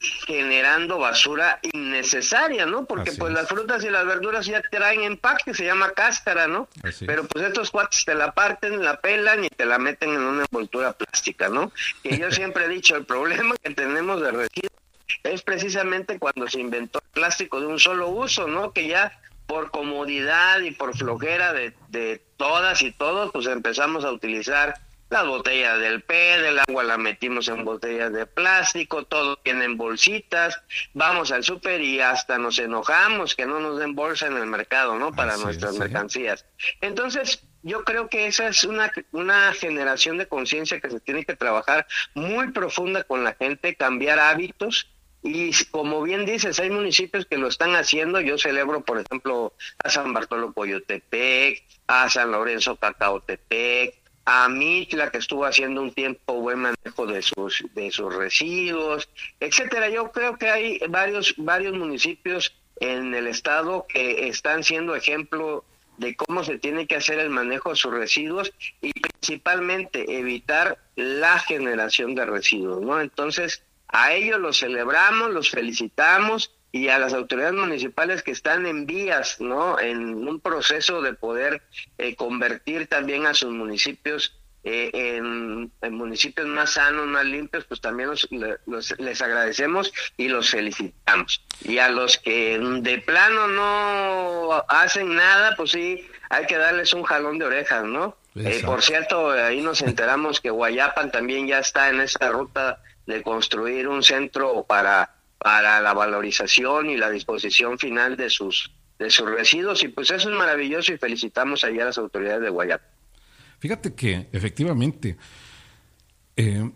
[0.00, 2.84] generando basura innecesaria, ¿no?
[2.84, 6.68] Porque pues las frutas y las verduras ya traen empaque, se llama cáscara, ¿no?
[7.04, 10.42] Pero pues estos cuates te la parten, la pelan y te la meten en una
[10.42, 11.72] envoltura plástica, ¿no?
[12.02, 14.72] Que yo siempre he dicho, el problema que tenemos de residuos
[15.24, 18.72] es precisamente cuando se inventó el plástico de un solo uso, ¿no?
[18.72, 24.12] Que ya por comodidad y por flojera de, de todas y todos, pues empezamos a
[24.12, 24.74] utilizar
[25.10, 29.76] las botellas del PET, el agua la metimos en botellas de plástico, todo tiene en
[29.76, 30.60] bolsitas,
[30.94, 34.98] vamos al súper y hasta nos enojamos que no nos den bolsa en el mercado,
[34.98, 35.12] ¿no?
[35.12, 36.44] Para nuestras mercancías.
[36.80, 41.36] Entonces, yo creo que esa es una, una generación de conciencia que se tiene que
[41.36, 44.88] trabajar muy profunda con la gente, cambiar hábitos
[45.22, 48.20] y como bien dices, hay municipios que lo están haciendo.
[48.20, 53.96] Yo celebro, por ejemplo, a San Bartolo Coyotepec, a San Lorenzo Cacaotepec,
[54.30, 59.08] a Mitla, que estuvo haciendo un tiempo buen manejo de sus, de sus residuos,
[59.40, 59.88] etcétera.
[59.88, 65.64] Yo creo que hay varios, varios municipios en el estado que están siendo ejemplo
[65.96, 71.38] de cómo se tiene que hacer el manejo de sus residuos y principalmente evitar la
[71.38, 73.00] generación de residuos, ¿no?
[73.00, 78.86] Entonces, a ellos los celebramos, los felicitamos y a las autoridades municipales que están en
[78.86, 79.78] vías, ¿no?
[79.80, 81.62] En un proceso de poder
[81.96, 88.10] eh, convertir también a sus municipios eh, en, municipios más sanos, más limpios, pues también
[88.98, 91.42] les agradecemos y los felicitamos.
[91.62, 97.04] Y a los que de plano no hacen nada, pues sí, hay que darles un
[97.04, 98.16] jalón de orejas, ¿no?
[98.34, 103.22] Eh, por cierto, ahí nos enteramos que Guayapan también ya está en esa ruta de
[103.22, 109.30] construir un centro para, para la valorización y la disposición final de sus, de sus
[109.30, 112.84] residuos y pues eso es maravilloso y felicitamos allá a las autoridades de Guayapa.
[113.58, 115.16] Fíjate que efectivamente,
[116.36, 116.70] eh,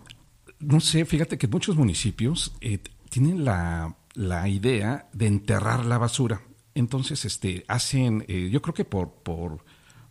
[0.61, 6.42] no sé, fíjate que muchos municipios eh, tienen la, la, idea de enterrar la basura.
[6.75, 9.64] Entonces, este, hacen, eh, yo creo que por, por,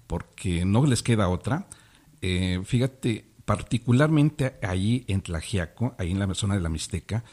[0.07, 1.67] porque no les queda otra,
[2.21, 7.23] fíjate, particularmente ahí en Tlajiaco, ahí en la zona de la Mixteca,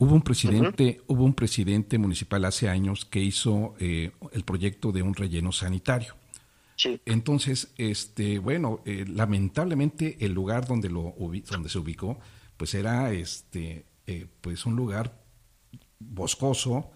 [0.00, 5.02] hubo un presidente, hubo un presidente municipal hace años que hizo eh, el proyecto de
[5.02, 6.16] un relleno sanitario.
[7.04, 11.14] Entonces, este, bueno, eh, lamentablemente el lugar donde lo
[11.50, 12.18] donde se ubicó,
[12.56, 15.22] pues era este, eh, pues un lugar
[15.98, 16.90] boscoso,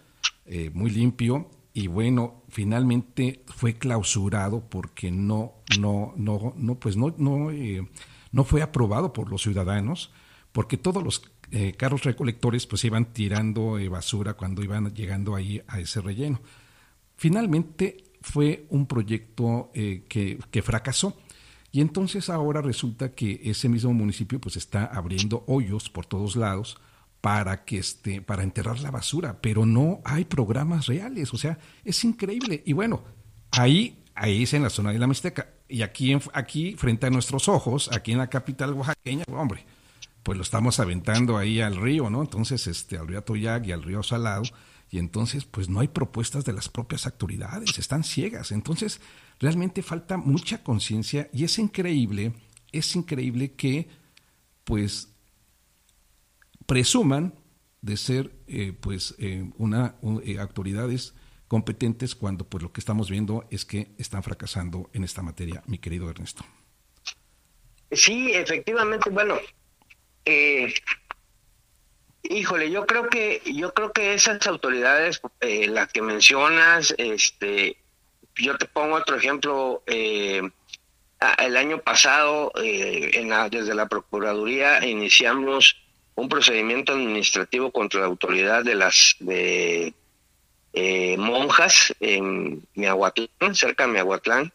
[0.72, 7.50] muy limpio y bueno, finalmente fue clausurado porque no, no, no, no, pues no, no
[8.32, 10.10] no fue aprobado por los ciudadanos
[10.52, 15.62] porque todos los eh, carros recolectores pues iban tirando eh, basura cuando iban llegando ahí
[15.66, 16.40] a ese relleno.
[17.16, 21.16] Finalmente fue un proyecto eh, que, que, fracasó
[21.70, 26.78] y entonces ahora resulta que ese mismo municipio pues está abriendo hoyos por todos lados
[27.20, 32.04] para que este, para enterrar la basura, pero no hay programas reales, o sea, es
[32.04, 32.62] increíble.
[32.66, 33.02] Y bueno,
[33.50, 37.48] ahí, ahí es en la zona de la Mixteca y aquí, aquí frente a nuestros
[37.48, 39.64] ojos, aquí en la capital oaxaqueña, hombre,
[40.24, 42.22] pues lo estamos aventando ahí al río, ¿no?
[42.22, 44.42] Entonces, este, al río Atoyac y al río Salado,
[44.90, 48.50] y entonces, pues no hay propuestas de las propias autoridades, están ciegas.
[48.50, 49.00] Entonces,
[49.38, 52.32] realmente falta mucha conciencia y es increíble,
[52.72, 53.88] es increíble que,
[54.64, 55.10] pues,
[56.66, 57.34] presuman
[57.82, 61.14] de ser, eh, pues, eh, una eh, autoridades
[61.48, 65.78] competentes cuando pues lo que estamos viendo es que están fracasando en esta materia, mi
[65.78, 66.44] querido Ernesto.
[67.92, 69.36] Sí, efectivamente, bueno,
[70.24, 70.74] eh,
[72.22, 77.76] híjole, yo creo que yo creo que esas autoridades, eh, las que mencionas, este,
[78.36, 79.82] yo te pongo otro ejemplo.
[79.86, 80.42] Eh,
[81.38, 85.74] el año pasado, en desde la procuraduría iniciamos
[86.16, 89.94] un procedimiento administrativo contra la autoridad de las de
[90.72, 94.52] eh, monjas en Miahuatlán, cerca de Miahuatlán,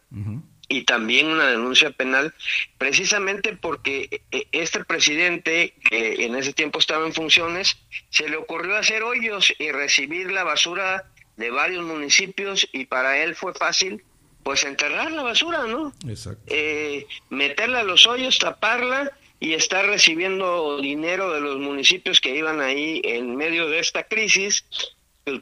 [0.69, 2.33] y también una denuncia penal,
[2.77, 7.77] precisamente porque eh, este presidente, que en ese tiempo estaba en funciones,
[8.11, 13.35] se le ocurrió hacer hoyos y recibir la basura de varios municipios y para él
[13.35, 14.03] fue fácil
[14.43, 15.91] pues enterrar la basura, ¿no?
[16.07, 16.43] Exacto.
[16.47, 22.61] Eh, meterla a los hoyos, taparla y estar recibiendo dinero de los municipios que iban
[22.61, 24.65] ahí en medio de esta crisis,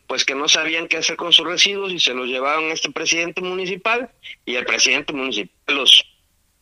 [0.08, 2.92] pues que no sabían qué hacer con sus residuos y se los llevaban a este
[2.92, 4.10] presidente municipal
[4.46, 6.06] y el presidente municipal los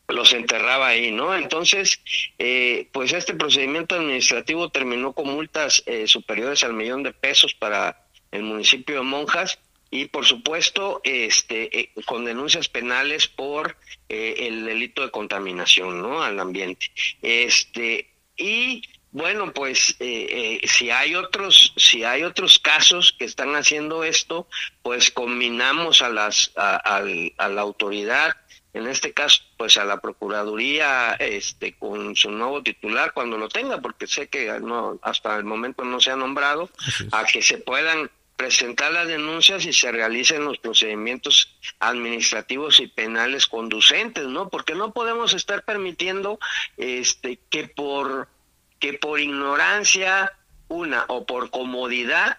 [0.08, 1.34] los enterraba ahí, ¿no?
[1.34, 2.00] Entonces,
[2.38, 8.06] eh, pues este procedimiento administrativo terminó con multas eh, superiores al millón de pesos para
[8.30, 9.58] el municipio de Monjas
[9.90, 13.76] y por supuesto este eh, con denuncias penales por
[14.08, 16.90] eh, el delito de contaminación no al ambiente
[17.22, 18.82] este y
[19.16, 24.46] bueno pues eh, si hay otros si hay otros casos que están haciendo esto
[24.82, 28.36] pues combinamos a las a, la autoridad
[28.74, 33.80] en este caso pues a la procuraduría este con su nuevo titular cuando lo tenga
[33.80, 36.68] porque sé que no hasta el momento no se ha nombrado
[37.10, 43.46] a que se puedan presentar las denuncias y se realicen los procedimientos administrativos y penales
[43.46, 44.50] conducentes, ¿no?
[44.50, 46.38] Porque no podemos estar permitiendo
[46.76, 48.28] este que por
[48.78, 50.32] que por ignorancia
[50.68, 52.38] una o por comodidad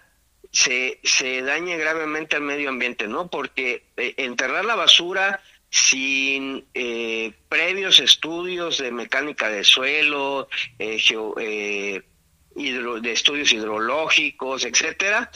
[0.52, 3.28] se, se dañe gravemente al medio ambiente, ¿no?
[3.28, 10.48] Porque eh, enterrar la basura sin eh, previos estudios de mecánica de suelo,
[10.78, 10.98] eh,
[11.40, 12.02] eh
[12.56, 15.30] de estudios hidrológicos, etcétera,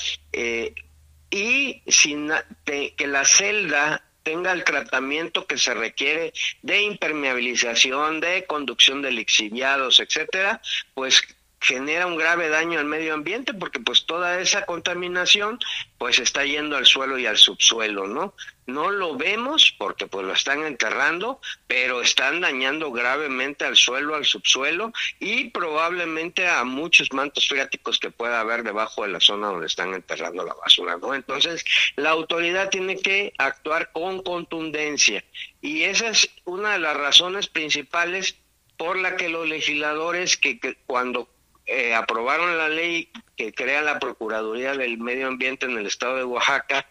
[1.31, 2.33] y sin
[2.65, 6.33] que la celda tenga el tratamiento que se requiere
[6.63, 10.61] de impermeabilización, de conducción de lixiviados, etcétera,
[10.95, 11.23] pues
[11.62, 15.59] genera un grave daño al medio ambiente porque pues toda esa contaminación
[15.96, 18.35] pues está yendo al suelo y al subsuelo, ¿no?
[18.66, 24.25] No lo vemos porque pues lo están enterrando, pero están dañando gravemente al suelo, al
[24.25, 29.66] subsuelo y probablemente a muchos mantos freáticos que pueda haber debajo de la zona donde
[29.66, 31.14] están enterrando la basura, ¿no?
[31.14, 31.64] Entonces,
[31.96, 35.25] la autoridad tiene que actuar con contundencia
[35.61, 38.37] y esa es una de las razones principales
[38.77, 41.29] por la que los legisladores que cuando
[41.73, 46.25] eh, aprobaron la ley que crea la Procuraduría del Medio Ambiente en el estado de
[46.25, 46.87] Oaxaca,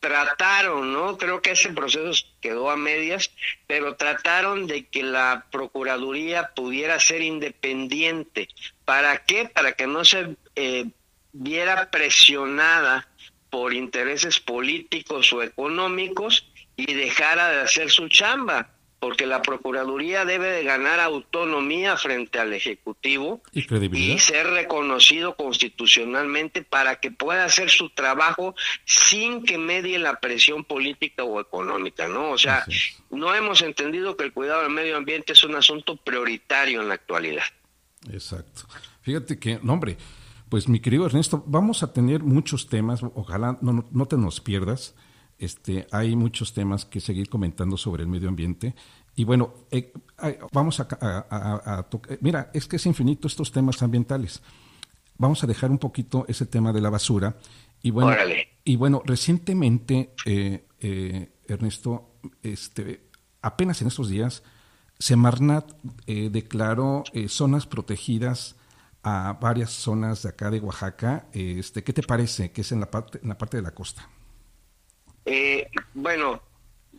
[0.00, 1.16] trataron, ¿no?
[1.16, 3.30] Creo que ese proceso quedó a medias,
[3.68, 8.48] pero trataron de que la Procuraduría pudiera ser independiente.
[8.84, 9.48] ¿Para qué?
[9.48, 10.86] Para que no se eh,
[11.32, 13.08] viera presionada
[13.48, 18.75] por intereses políticos o económicos y dejara de hacer su chamba
[19.06, 26.98] porque la Procuraduría debe de ganar autonomía frente al Ejecutivo y, ser reconocido constitucionalmente para
[26.98, 32.32] que pueda hacer su trabajo sin que medie la presión política o económica, ¿no?
[32.32, 32.66] O sea,
[33.08, 36.94] no hemos entendido que el cuidado del medio ambiente es un asunto prioritario en la
[36.94, 37.44] actualidad.
[38.10, 38.62] Exacto.
[39.02, 39.98] Fíjate que, no, hombre,
[40.48, 44.96] pues mi querido Ernesto, vamos a tener muchos temas, ojalá no, no te nos pierdas
[45.38, 48.74] este, hay muchos temas que seguir comentando sobre el medio ambiente.
[49.14, 49.92] Y bueno, eh,
[50.52, 50.86] vamos a,
[51.88, 52.18] tocar.
[52.20, 54.42] Mira, es que es infinito estos temas ambientales.
[55.18, 57.36] Vamos a dejar un poquito ese tema de la basura.
[57.82, 58.12] Y bueno,
[58.64, 63.08] y bueno recientemente, eh, eh, Ernesto, este,
[63.42, 64.42] apenas en estos días,
[64.98, 65.72] Semarnat
[66.06, 68.56] declaró zonas protegidas
[69.02, 71.26] a varias zonas de acá de Oaxaca.
[71.32, 72.50] Este, ¿Qué te parece?
[72.50, 74.08] Que es en la parte, en la parte de la costa.
[75.26, 76.42] Eh, bueno,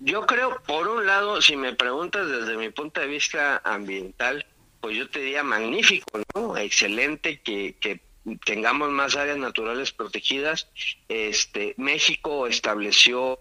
[0.02, 4.46] yo creo, por un lado, si me preguntas desde mi punto de vista ambiental,
[4.82, 6.56] pues yo te diría magnífico, ¿no?
[6.58, 8.02] Excelente que, que
[8.46, 10.70] tengamos más áreas naturales protegidas.
[11.08, 13.40] Este, México estableció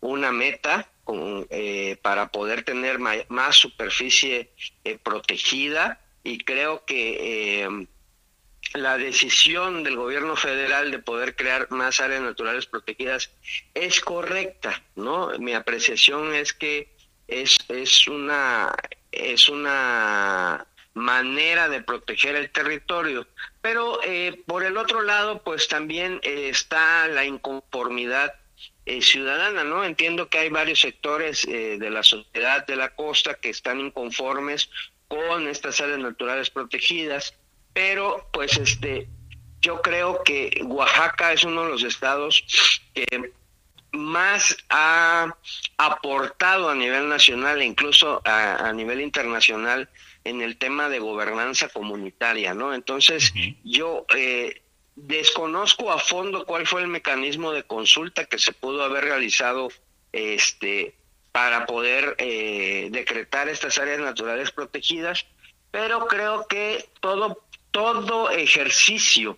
[0.00, 4.52] una meta con, eh, para poder tener más superficie
[4.84, 7.86] eh, protegida y creo que eh,
[8.76, 13.30] la decisión del gobierno federal de poder crear más áreas naturales protegidas
[13.74, 15.30] es correcta, ¿no?
[15.38, 16.88] Mi apreciación es que
[17.28, 18.74] es, es una
[19.12, 23.26] es una manera de proteger el territorio.
[23.60, 28.34] Pero eh, por el otro lado, pues también eh, está la inconformidad
[28.84, 29.84] eh, ciudadana, ¿no?
[29.84, 34.70] Entiendo que hay varios sectores de la sociedad de la costa que están inconformes
[35.08, 37.34] con estas áreas naturales protegidas
[37.76, 39.06] pero pues este
[39.60, 42.42] yo creo que Oaxaca es uno de los estados
[42.94, 43.34] que
[43.92, 45.36] más ha
[45.76, 49.90] aportado a nivel nacional e incluso a, nivel internacional
[50.24, 52.72] en el tema de gobernanza comunitaria, ¿no?
[52.72, 54.62] Entonces, yo eh,
[54.94, 59.68] desconozco a fondo cuál fue el mecanismo de consulta que se pudo haber realizado
[60.12, 60.94] este
[61.30, 65.26] para poder eh, decretar estas áreas naturales protegidas,
[65.70, 67.45] pero creo que todo
[67.76, 69.36] todo ejercicio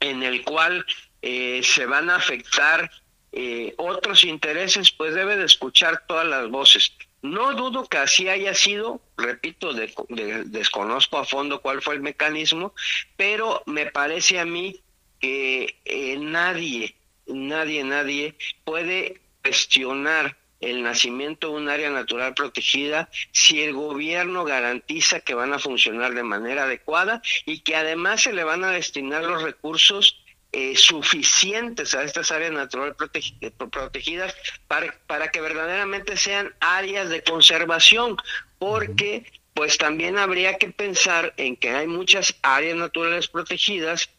[0.00, 0.86] en el cual
[1.20, 2.90] eh, se van a afectar
[3.30, 6.94] eh, otros intereses, pues debe de escuchar todas las voces.
[7.20, 12.72] No dudo que así haya sido, repito, desconozco a fondo cuál fue el mecanismo,
[13.18, 14.80] pero me parece a mí
[15.20, 16.96] que eh, nadie,
[17.26, 18.34] nadie, nadie
[18.64, 25.52] puede cuestionar el nacimiento de un área natural protegida si el gobierno garantiza que van
[25.52, 30.24] a funcionar de manera adecuada y que además se le van a destinar los recursos
[30.52, 34.34] eh, suficientes a estas áreas naturales protegidas
[34.68, 38.16] para, para que verdaderamente sean áreas de conservación,
[38.58, 44.10] porque pues también habría que pensar en que hay muchas áreas naturales protegidas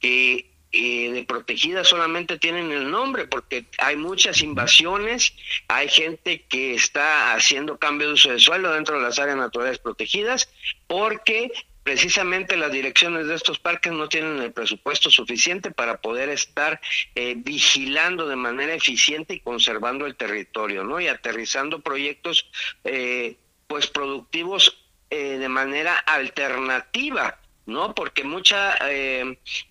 [0.00, 5.32] que eh, de protegidas solamente tienen el nombre, porque hay muchas invasiones,
[5.68, 9.78] hay gente que está haciendo cambio de uso de suelo dentro de las áreas naturales
[9.78, 10.48] protegidas,
[10.86, 11.52] porque
[11.86, 16.80] precisamente las direcciones de estos parques no tienen el presupuesto suficiente para poder estar
[17.14, 21.00] eh, vigilando de manera eficiente y conservando el territorio, ¿no?
[21.00, 22.50] Y aterrizando proyectos,
[22.82, 23.36] eh,
[23.68, 27.94] pues, productivos eh, de manera alternativa, ¿no?
[27.94, 28.78] Porque mucha,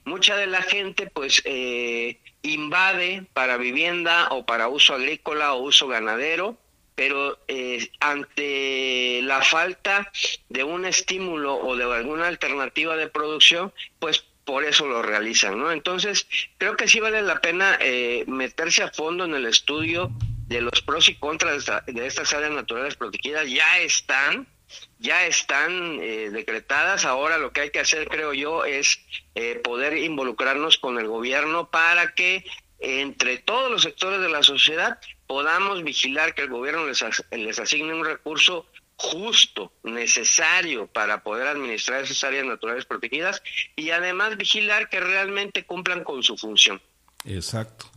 [0.03, 1.41] mucha de la gente, pues,
[2.45, 6.57] invade para vivienda o para uso agrícola o uso ganadero,
[6.95, 10.11] pero eh, ante la falta
[10.49, 15.71] de un estímulo o de alguna alternativa de producción, pues por eso lo realizan, ¿no?
[15.71, 16.27] Entonces,
[16.57, 20.11] creo que sí vale la pena eh, meterse a fondo en el estudio
[20.47, 23.49] de los pros y contras de, estas áreas naturales protegidas.
[23.49, 24.47] Ya están,
[24.99, 27.05] ya están eh, decretadas.
[27.05, 28.99] Ahora lo que hay que hacer, creo yo, es
[29.63, 32.45] poder involucrarnos con el gobierno para que
[32.79, 37.93] entre todos los sectores de la sociedad podamos vigilar que el gobierno les, les asigne
[37.93, 43.41] un recurso justo, necesario para poder administrar esas áreas naturales protegidas
[43.75, 46.81] y además vigilar que realmente cumplan con su función.
[47.25, 47.87] Exacto.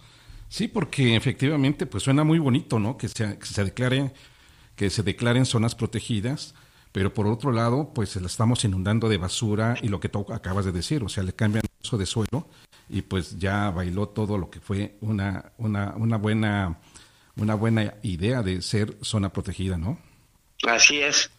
[0.49, 2.97] Sí, porque efectivamente pues suena muy bonito, ¿no?
[2.97, 4.11] Que se, que se declare
[4.79, 6.55] que se declaren zonas protegidas,
[6.93, 10.65] pero por otro lado, pues la estamos inundando de basura y lo que tú acabas
[10.65, 12.49] de decir, o sea, le cambian el uso de suelo
[12.89, 16.79] y pues ya bailó todo lo que fue una, una, una buena
[17.35, 19.99] una buena idea de ser zona protegida, ¿no?
[20.67, 21.31] Así es.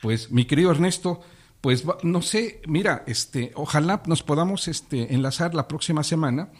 [0.00, 1.20] Pues mi querido Ernesto,
[1.60, 6.50] pues no sé, mira, este, ojalá nos podamos este enlazar la próxima semana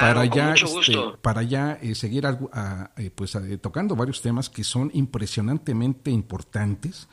[0.00, 4.90] para, ya, este, para ya eh, seguir eh, pues eh, tocando varios temas que son
[4.94, 7.08] impresionantemente importantes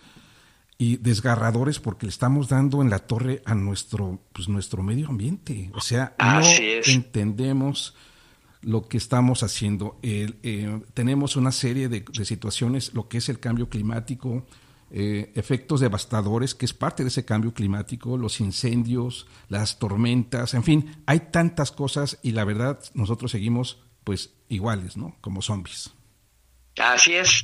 [0.78, 5.70] y desgarradores porque le estamos dando en la torre a nuestro pues nuestro medio ambiente,
[5.74, 6.42] o sea, no
[6.86, 7.94] entendemos
[8.62, 9.98] lo que estamos haciendo.
[10.02, 14.46] Eh, tenemos una serie de, situaciones, lo que es el cambio climático,
[14.94, 20.64] eh, efectos devastadores, que es parte de ese cambio climático, los incendios, las tormentas, en
[20.64, 25.16] fin, hay tantas cosas y la verdad nosotros seguimos pues iguales, ¿no?
[25.22, 25.92] Como zombies.
[26.78, 27.44] Así es.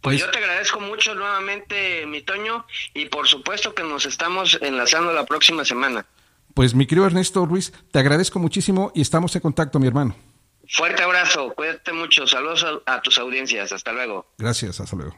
[0.00, 4.58] Pues, pues yo te agradezco mucho nuevamente, mi Toño, y por supuesto que nos estamos
[4.60, 6.06] enlazando la próxima semana.
[6.52, 10.14] Pues mi querido Ernesto Ruiz, te agradezco muchísimo y estamos en contacto, mi hermano.
[10.68, 14.26] Fuerte abrazo, cuídate mucho, saludos a, tus audiencias, hasta luego.
[14.38, 15.16] Gracias, hasta luego.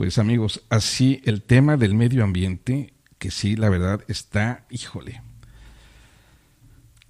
[0.00, 5.20] Pues amigos, así el tema del medio ambiente, que sí, la verdad está, híjole.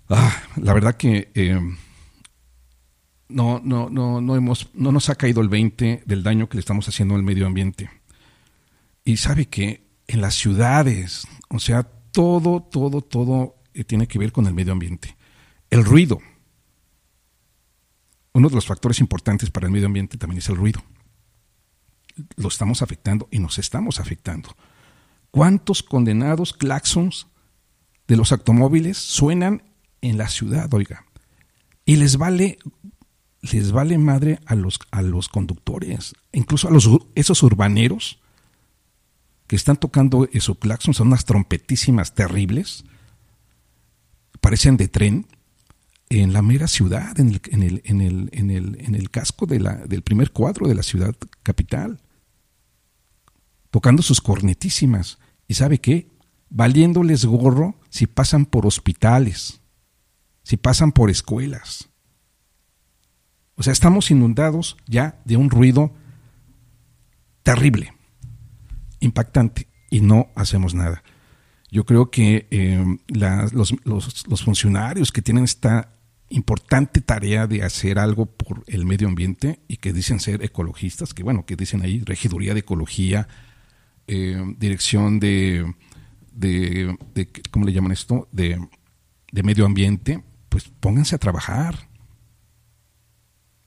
[0.08, 1.60] Ah, la verdad que eh,
[3.28, 6.62] no, no, no, no, hemos, no nos ha caído el 20 del daño que le
[6.62, 7.88] estamos haciendo al medio ambiente.
[9.04, 14.32] Y sabe que en las ciudades, o sea, todo, todo, todo eh, tiene que ver
[14.32, 15.16] con el medio ambiente.
[15.70, 16.18] El ruido,
[18.32, 20.82] uno de los factores importantes para el medio ambiente también es el ruido.
[22.36, 24.56] Lo estamos afectando y nos estamos afectando.
[25.30, 27.26] ¿Cuántos condenados claxons
[28.08, 29.62] de los automóviles suenan
[30.00, 31.04] en la ciudad, oiga?
[31.84, 32.58] Y les vale
[33.42, 38.18] les vale madre a los, a los conductores, incluso a los, esos urbaneros
[39.46, 42.84] que están tocando esos claxons, son unas trompetísimas terribles,
[44.40, 45.26] parecen de tren,
[46.10, 48.00] en la mera ciudad, en el, en el, en
[48.50, 51.14] el, en el, casco de la, del primer cuadro de la ciudad
[51.44, 52.00] capital,
[53.70, 55.18] tocando sus cornetísimas.
[55.48, 56.08] ¿Y sabe qué?
[56.48, 59.60] Valiéndoles gorro si pasan por hospitales,
[60.42, 61.88] si pasan por escuelas.
[63.54, 65.92] O sea, estamos inundados ya de un ruido
[67.42, 67.92] terrible,
[69.00, 71.02] impactante, y no hacemos nada.
[71.70, 75.92] Yo creo que eh, los, los, funcionarios que tienen esta
[76.28, 81.22] importante tarea de hacer algo por el medio ambiente y que dicen ser ecologistas, que
[81.22, 83.28] bueno, que dicen ahí regiduría de ecología,
[84.12, 85.72] eh, dirección de,
[86.32, 86.96] de,
[87.52, 88.28] ¿cómo le llaman esto?
[88.32, 88.58] De,
[89.30, 91.88] de medio ambiente, pues pónganse a trabajar.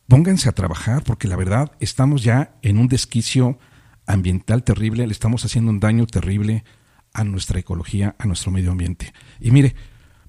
[0.08, 3.58] Pónganse a trabajar porque la verdad estamos ya en un desquicio
[4.06, 6.66] ambiental terrible, le estamos haciendo un daño terrible
[7.14, 9.14] a nuestra ecología, a nuestro medio ambiente.
[9.40, 9.76] Y mire,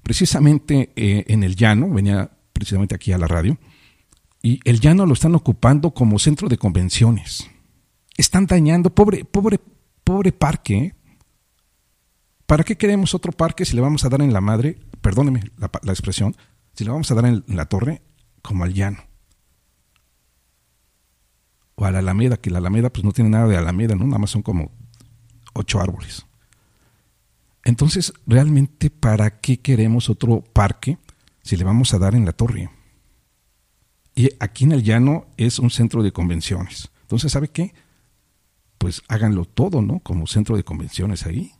[0.01, 3.57] precisamente eh, en el llano, venía precisamente aquí a la radio,
[4.41, 7.49] y el llano lo están ocupando como centro de convenciones.
[8.15, 9.59] Están dañando, pobre, pobre,
[10.05, 10.95] pobre parque.
[12.45, 15.69] ¿Para qué queremos otro parque si le vamos a dar en la madre, perdóneme la,
[15.91, 16.37] expresión,
[16.73, 18.01] si le vamos a dar en la torre
[18.41, 18.99] como al llano?
[21.75, 24.05] O a la alameda, que la alameda pues no tiene nada de alameda, ¿no?
[24.05, 24.71] Nada más son como
[25.53, 26.25] ocho árboles.
[27.65, 30.99] Entonces, realmente, ¿para qué queremos otro parque
[31.41, 32.69] si le vamos a dar en la torre?
[34.13, 36.91] Y aquí en el llano es un centro de convenciones.
[37.01, 37.73] Entonces, ¿sabe qué?
[38.77, 39.99] Pues háganlo todo, ¿no?
[39.99, 41.53] Como centro de convenciones ahí.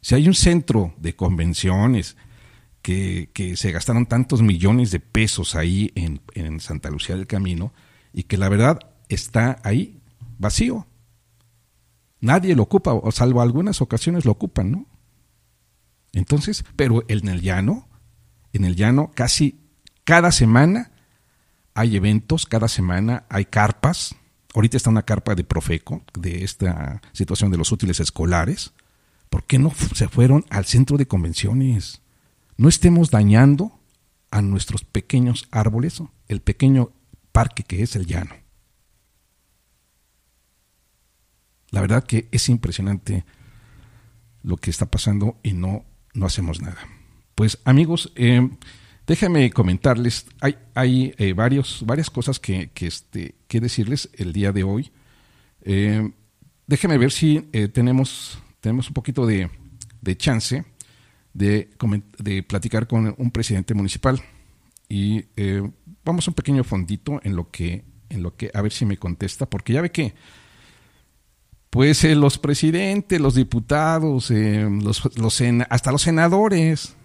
[0.00, 2.16] Si hay un centro de convenciones
[2.82, 7.72] que, se gastaron tantos millones de pesos ahí en, en Santa Lucía del Camino
[8.12, 10.00] y que la verdad está ahí
[10.38, 10.86] vacío.
[12.20, 14.86] Nadie lo ocupa, o salvo algunas ocasiones lo ocupan, ¿no?
[16.12, 17.88] Entonces, pero en el llano,
[18.52, 19.60] en el llano casi
[20.04, 20.90] cada semana
[21.74, 24.16] hay eventos, cada semana hay carpas.
[24.54, 28.72] Ahorita está una carpa de Profeco, de esta situación de los útiles escolares.
[29.28, 32.00] ¿Por qué no se fueron al centro de convenciones?
[32.56, 33.78] No estemos dañando
[34.30, 36.92] a nuestros pequeños árboles, el pequeño
[37.32, 38.34] parque que es el llano.
[41.70, 43.24] La verdad que es impresionante
[44.42, 45.84] lo que está pasando y no
[46.18, 46.78] no hacemos nada.
[47.34, 48.50] Pues amigos, eh,
[49.08, 54.52] déjenme comentarles, hay, hay eh, varios, varias cosas que, que, este, que decirles el día
[54.52, 54.92] de hoy.
[55.62, 56.08] Eh,
[56.68, 59.50] déjenme ver si eh, tenemos, tenemos un poquito de,
[60.00, 60.64] de chance
[61.34, 61.70] de,
[62.18, 64.22] de, platicar con un presidente municipal.
[64.88, 65.24] Y
[66.04, 68.96] vamos a un pequeño fondito en lo que, en lo que, a ver si me
[68.96, 70.14] contesta, porque ya ve que
[71.70, 75.02] pues eh, los presidentes, los diputados, eh, los,
[75.68, 76.96] hasta los senadores,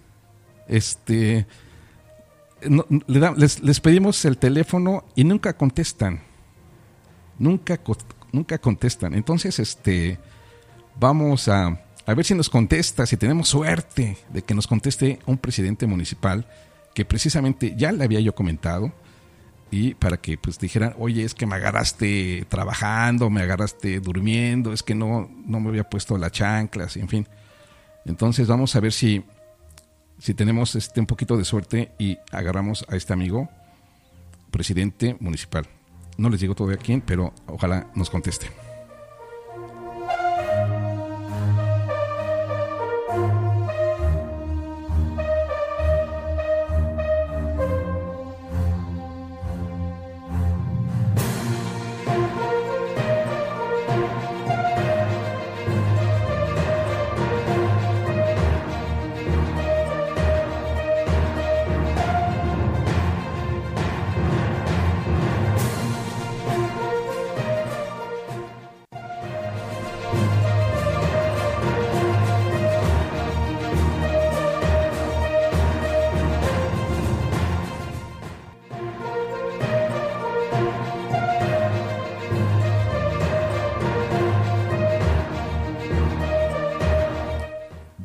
[0.68, 1.45] este,
[3.07, 6.22] les, pedimos el teléfono y nunca contestan,
[7.39, 7.80] nunca,
[8.32, 9.14] nunca contestan.
[9.14, 10.18] Entonces, este,
[10.99, 15.38] vamos a, a ver si nos contesta, si tenemos suerte de que nos conteste un
[15.38, 16.47] presidente municipal,
[16.93, 18.91] que precisamente ya le había yo comentado,
[19.74, 24.84] y para que pues dijeran, oye, es que me agarraste trabajando, me agarraste durmiendo, es
[24.84, 27.28] que no, no me había puesto las chanclas, en fin.
[28.05, 29.24] Entonces vamos a ver si,
[30.20, 33.49] si tenemos este, un poquito de suerte y agarramos a este amigo,
[34.51, 35.68] presidente municipal.
[36.18, 38.62] No les digo todavía quién, pero ojalá nos conteste.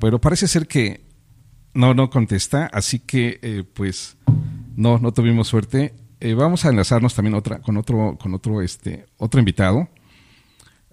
[0.08, 1.04] Pero parece ser que
[1.74, 4.16] no, no contesta, así que eh, pues
[4.74, 5.94] no, no tuvimos suerte.
[6.20, 9.86] Eh, vamos a enlazarnos también otra, con otro, con otro, este, otro invitado.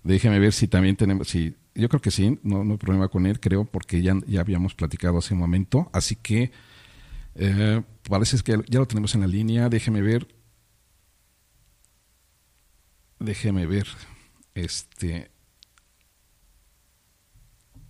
[0.03, 3.25] Déjeme ver si también tenemos, si, yo creo que sí, no, no hay problema con
[3.25, 6.51] él, creo, porque ya, ya habíamos platicado hace un momento, así que
[7.35, 10.27] eh, parece que ya lo tenemos en la línea, déjeme ver.
[13.19, 13.87] Déjeme ver.
[14.55, 15.31] Este,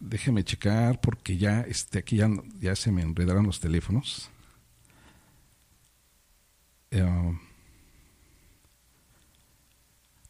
[0.06, 2.30] déjeme checar porque ya este, aquí ya,
[2.60, 4.30] ya se me enredaron los teléfonos.
[6.92, 7.34] Eh,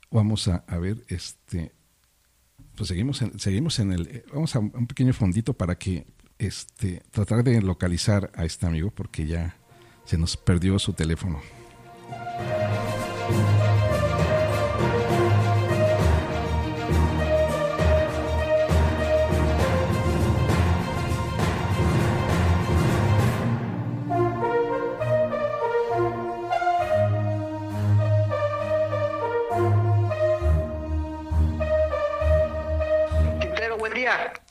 [0.09, 1.71] vamos a, ver, este,
[2.75, 6.07] pues seguimos en, seguimos en el, vamos a un pequeño fondito para que,
[6.37, 9.57] este, tratar de localizar a este amigo porque ya
[10.05, 11.41] se nos perdió su teléfono.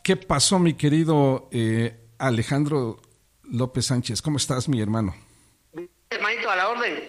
[0.04, 3.00] ¿Qué pasó, mi querido eh, Alejandro
[3.42, 4.20] López Sánchez?
[4.20, 5.14] ¿Cómo estás, mi hermano?
[6.10, 7.04] Hermanito, a la orden.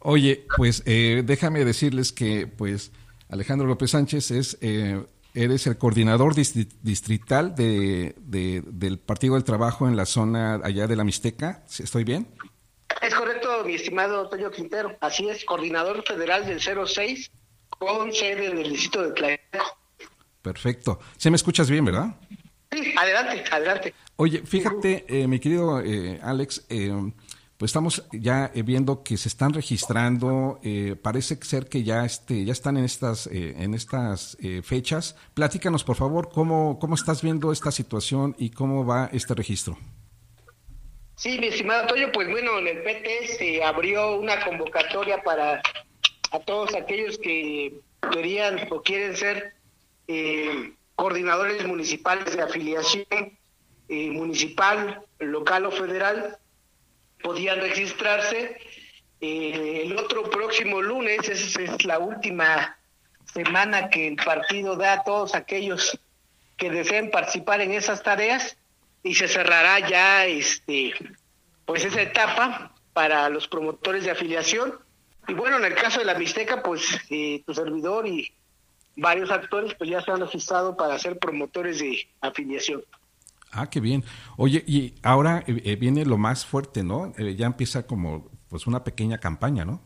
[0.00, 2.92] Oye, pues eh, déjame decirles que, pues,
[3.30, 9.96] Alejandro López Sánchez es, eh, eres el coordinador distrital de, del Partido del Trabajo en
[9.96, 11.64] la zona allá de la Mixteca.
[11.78, 12.28] ¿Estoy bien?
[13.00, 14.94] Es correcto, mi estimado Toño Quintero.
[15.00, 17.30] Así es, coordinador federal del 06
[17.70, 19.78] con sede en el distrito de Tlayaco.
[20.44, 21.00] Perfecto.
[21.16, 22.16] ¿Se me escuchas bien, verdad?
[22.74, 23.94] Sí, adelante, adelante.
[24.16, 26.92] Oye, fíjate, eh, mi querido eh, Alex, eh,
[27.56, 30.60] pues estamos ya viendo que se están registrando,
[31.02, 35.16] parece ser que ya este, ya están en estas, en estas fechas.
[35.34, 39.78] Platícanos, por favor, cómo, cómo estás viendo esta situación y cómo va este registro.
[41.14, 45.62] Sí, mi estimado Toño, pues bueno, en el PT se abrió una convocatoria para
[46.32, 47.80] a todos aquellos que
[48.12, 49.54] querían o quieren ser
[50.08, 53.38] eh, coordinadores municipales de afiliación
[53.88, 56.38] eh, municipal, local o federal,
[57.22, 58.56] podían registrarse.
[59.20, 62.76] Eh, el otro próximo lunes, esa es la última
[63.32, 65.98] semana que el partido da a todos aquellos
[66.56, 68.56] que deseen participar en esas tareas
[69.02, 70.94] y se cerrará ya este
[71.64, 74.78] pues esa etapa para los promotores de afiliación
[75.26, 78.32] y bueno en el caso de la Mixteca pues eh, tu servidor y
[78.96, 82.84] varios actores pues ya se han registrado para ser promotores de afiliación.
[83.50, 84.04] Ah qué bien.
[84.36, 88.84] Oye y ahora eh, eh, viene lo más fuerte no ya empieza como pues una
[88.84, 89.82] pequeña campaña no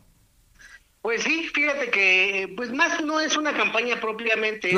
[1.01, 4.71] pues sí, fíjate que pues más no es una campaña propiamente,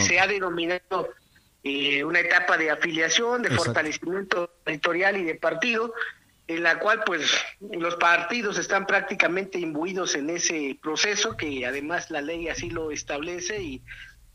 [0.00, 1.10] se ha denominado
[1.62, 5.94] eh, una etapa de afiliación, de fortalecimiento territorial y de partido,
[6.46, 12.20] en la cual pues los partidos están prácticamente imbuidos en ese proceso, que además la
[12.20, 13.82] ley así lo establece y,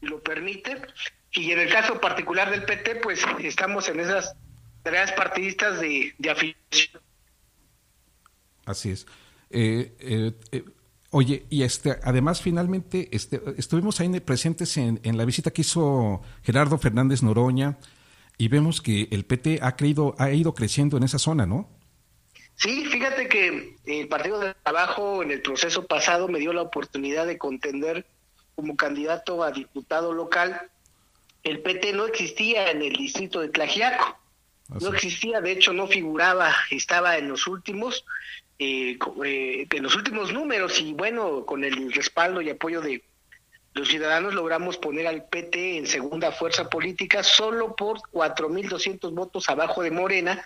[0.02, 0.82] lo permite.
[1.34, 4.34] Y en el caso particular del PT, pues estamos en esas
[4.82, 7.02] tareas partidistas de, afiliación.
[8.66, 9.06] Así es.
[9.50, 10.64] eh, eh, eh
[11.12, 16.78] Oye, y este, además finalmente este, estuvimos ahí presentes en, la visita que hizo Gerardo
[16.78, 17.80] Fernández Noroña
[18.38, 21.68] y vemos que el PT ha creído, ha ido creciendo en esa zona, ¿no?
[22.60, 27.26] Sí, fíjate que el Partido de Trabajo en el proceso pasado me dio la oportunidad
[27.26, 28.06] de contender
[28.54, 30.70] como candidato a diputado local.
[31.44, 34.20] El PT no existía en el distrito de Tlajiaco,
[34.82, 38.04] no existía, de hecho no figuraba, estaba en los últimos
[38.60, 43.02] eh, eh, en los últimos números y bueno, con el respaldo y apoyo de
[43.74, 49.82] los ciudadanos logramos poner al PT en segunda fuerza política solo por 4.200 votos abajo
[49.82, 50.44] de Morena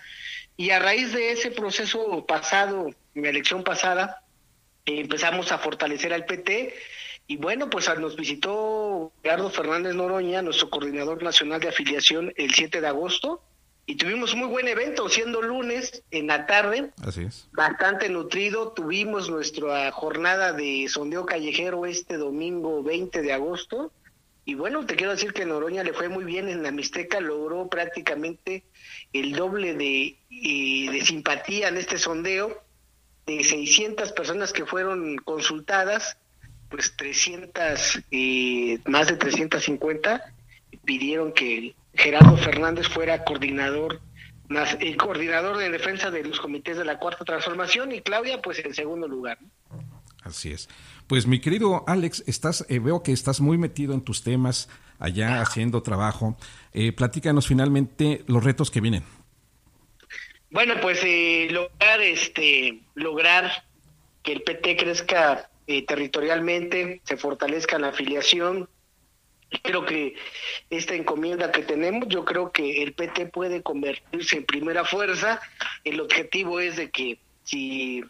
[0.56, 4.22] y a raíz de ese proceso pasado, la elección pasada,
[4.84, 6.74] empezamos a fortalecer al PT
[7.26, 12.80] y bueno, pues nos visitó Gerardo Fernández Noroña, nuestro coordinador nacional de afiliación, el 7
[12.80, 13.42] de agosto
[13.86, 16.90] y tuvimos muy buen evento, siendo lunes en la tarde.
[17.02, 17.48] Así es.
[17.52, 18.72] Bastante nutrido.
[18.72, 23.92] Tuvimos nuestra jornada de sondeo callejero este domingo 20 de agosto.
[24.44, 27.68] Y bueno, te quiero decir que Noroña le fue muy bien en la Mixteca, logró
[27.68, 28.64] prácticamente
[29.12, 32.62] el doble de, eh, de simpatía en este sondeo.
[33.26, 36.18] De 600 personas que fueron consultadas,
[36.68, 40.34] pues 300, eh, más de 350
[40.84, 44.02] pidieron que Gerardo Fernández fuera coordinador
[44.80, 48.74] el coordinador de defensa de los comités de la cuarta transformación y Claudia pues en
[48.74, 49.38] segundo lugar.
[50.24, 50.68] Así es.
[51.06, 54.68] Pues mi querido Alex, estás, eh, veo que estás muy metido en tus temas
[54.98, 56.36] allá haciendo trabajo.
[56.72, 59.04] Eh, platícanos finalmente los retos que vienen.
[60.50, 63.64] Bueno, pues eh, lograr este lograr
[64.22, 68.68] que el PT crezca eh, territorialmente, se fortalezca la afiliación,
[69.62, 70.14] creo que
[70.70, 75.40] esta encomienda que tenemos, yo creo que el PT puede convertirse en primera fuerza.
[75.84, 78.04] El objetivo es de que si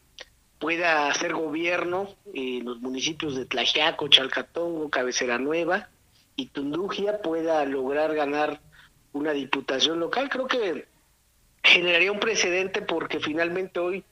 [0.64, 5.90] pueda hacer gobierno en los municipios de Tlaxiaco, Chalcatongo, Cabecera Nueva
[6.36, 8.62] y Tundugia pueda lograr ganar
[9.12, 10.30] una diputación local.
[10.30, 10.86] Creo que
[11.62, 14.04] generaría un precedente porque finalmente hoy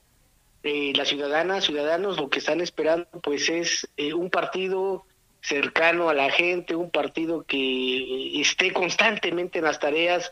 [0.61, 5.07] eh, las ciudadanas, ciudadanos lo que están esperando pues es eh, un partido
[5.41, 10.31] cercano a la gente, un partido que esté constantemente en las tareas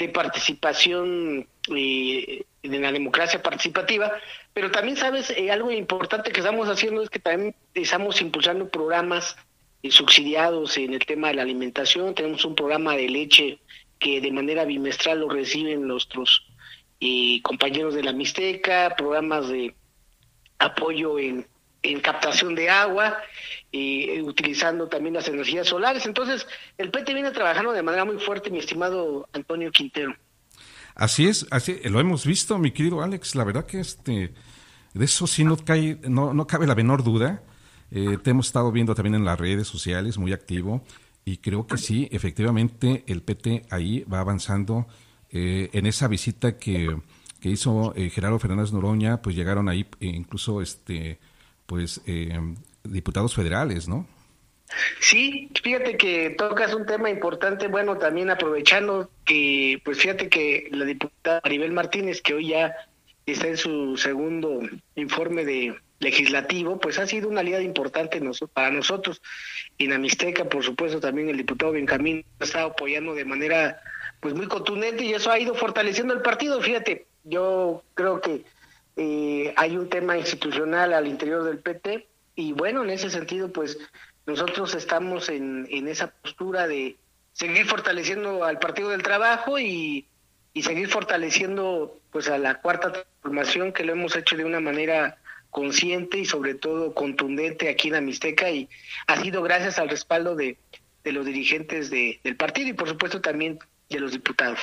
[0.00, 1.46] de participación
[1.76, 4.10] eh, en la democracia participativa,
[4.54, 9.36] pero también sabes, eh, algo importante que estamos haciendo es que también estamos impulsando programas
[9.82, 13.58] eh, subsidiados en el tema de la alimentación, tenemos un programa de leche
[13.98, 16.46] que de manera bimestral lo reciben nuestros
[17.42, 19.74] compañeros de la Mixteca, programas de
[20.58, 21.46] apoyo en
[21.82, 23.18] en captación de agua
[23.70, 26.06] y utilizando también las energías solares.
[26.06, 26.46] Entonces,
[26.78, 30.14] el PT viene trabajando de manera muy fuerte, mi estimado Antonio Quintero.
[30.94, 33.34] Así es, así lo hemos visto, mi querido Alex.
[33.34, 34.34] La verdad que este
[34.92, 37.42] de eso sí no cae, no, no cabe la menor duda.
[37.90, 40.84] Eh, te hemos estado viendo también en las redes sociales, muy activo,
[41.24, 44.86] y creo que sí, efectivamente, el PT ahí va avanzando
[45.30, 46.96] eh, en esa visita que,
[47.40, 51.18] que hizo eh, Gerardo Fernández Noroña, pues llegaron ahí incluso este
[51.70, 52.00] pues
[52.82, 54.04] diputados federales, ¿no?
[54.98, 60.84] Sí, fíjate que tocas un tema importante, bueno, también aprovechando que, pues fíjate que la
[60.84, 62.74] diputada Maribel Martínez, que hoy ya
[63.24, 64.58] está en su segundo
[64.96, 68.20] informe de legislativo, pues ha sido una aliada importante
[68.52, 69.22] para nosotros.
[69.78, 73.80] En Amisteca, por supuesto, también el diputado Benjamín ha estado apoyando de manera
[74.18, 76.60] pues muy contundente y eso ha ido fortaleciendo el partido.
[76.60, 78.42] Fíjate, yo creo que
[79.02, 83.78] eh, hay un tema institucional al interior del PT y bueno, en ese sentido, pues
[84.26, 86.98] nosotros estamos en, en esa postura de
[87.32, 90.06] seguir fortaleciendo al Partido del Trabajo y,
[90.52, 95.16] y seguir fortaleciendo pues a la cuarta transformación que lo hemos hecho de una manera
[95.48, 98.68] consciente y sobre todo contundente aquí en Amisteca y
[99.06, 100.58] ha sido gracias al respaldo de,
[101.04, 104.60] de los dirigentes de, del partido y por supuesto también de los diputados.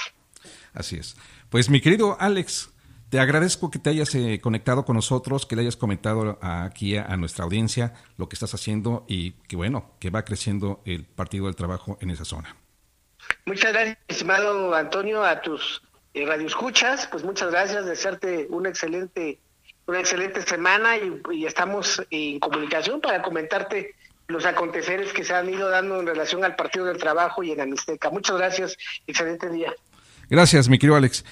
[0.76, 1.18] Así es.
[1.50, 2.70] Pues mi querido Alex,
[3.10, 7.16] te agradezco que te hayas eh, conectado con nosotros, que le hayas comentado aquí a,
[7.18, 11.56] nuestra audiencia lo que estás haciendo y que bueno, que va creciendo el Partido del
[11.56, 12.56] Trabajo en esa zona.
[13.46, 15.82] Muchas gracias, estimado Antonio, a tus
[16.14, 19.40] eh, radioescuchas, pues muchas gracias, desearte una excelente,
[19.86, 23.96] una excelente semana y, estamos en comunicación para comentarte
[24.28, 27.62] los aconteceres que se han ido dando en relación al Partido del Trabajo y en
[27.62, 28.10] Amisteca.
[28.10, 28.78] Muchas gracias,
[29.08, 29.74] excelente día.
[30.30, 31.24] Gracias, mi querido Alex.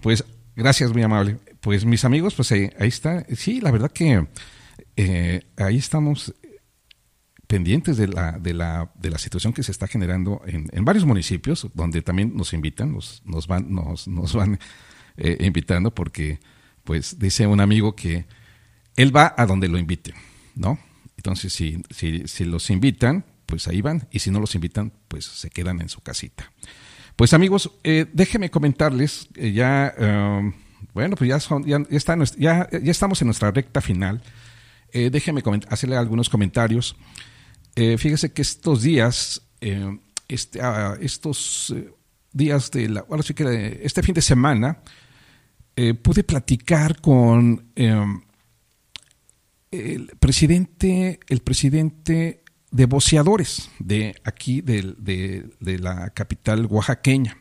[0.00, 0.24] Pues
[0.58, 1.38] Gracias, muy amable.
[1.60, 3.24] Pues mis amigos, pues ahí, está.
[3.36, 4.26] Sí, la verdad que
[4.96, 6.34] eh, ahí estamos
[7.46, 11.04] pendientes de la, de, la, de la situación que se está generando en, en varios
[11.04, 14.58] municipios, donde también nos invitan, nos, nos van, nos, nos van
[15.16, 16.40] eh, invitando, porque
[16.82, 18.26] pues dice un amigo que
[18.96, 20.16] él va a donde lo inviten,
[20.56, 20.80] ¿no?
[21.16, 25.24] Entonces, si, si, si los invitan, pues ahí van, y si no los invitan, pues
[25.24, 26.50] se quedan en su casita.
[27.18, 30.52] Pues amigos, eh, déjenme comentarles, eh, ya, um,
[30.94, 34.22] bueno, pues ya, son, ya, está, ya, estamos en nuestra recta final.
[34.92, 36.94] Eh, déjenme hacerle algunos comentarios.
[37.74, 39.42] Eh, fíjese que estos días,
[40.28, 41.74] este, ah, estos
[42.32, 44.78] días de la, bueno, sí que este fin de semana,
[46.04, 47.72] pude platicar con
[49.72, 57.38] el presidente, el presidente de boceadores de aquí, de, de, la capital oaxaqueña.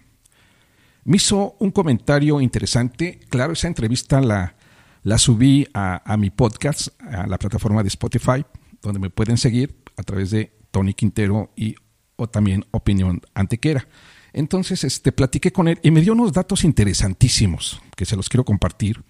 [1.03, 3.19] Me hizo un comentario interesante.
[3.29, 4.55] Claro, esa entrevista la,
[5.03, 8.45] la subí a, mi podcast, a la plataforma de Spotify,
[8.81, 11.75] donde me pueden seguir a través de Tony Quintero y
[12.15, 13.87] o también Opinión Antequera.
[14.33, 18.43] Entonces, este, platiqué con él y me dio unos datos interesantísimos que se los quiero
[18.43, 19.03] compartir.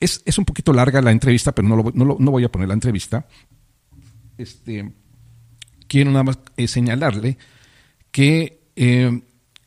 [0.00, 2.68] Es, es un poquito larga la entrevista, pero no, lo, no, no voy a poner
[2.68, 3.26] la entrevista.
[4.38, 4.92] Este,
[5.92, 7.36] quiero nada más eh, señalarle
[8.12, 9.20] que eh,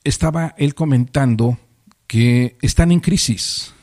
[0.04, 1.60] estaba él comentando
[2.08, 3.76] que están en crisis,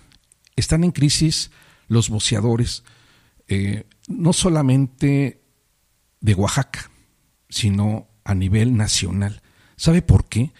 [0.57, 1.53] están en crisis
[1.87, 2.83] los boceadores,
[3.47, 5.41] eh, no solamente
[6.21, 6.91] de Oaxaca,
[7.49, 9.41] sino a nivel nacional.
[9.77, 10.51] ¿Sabe por qué?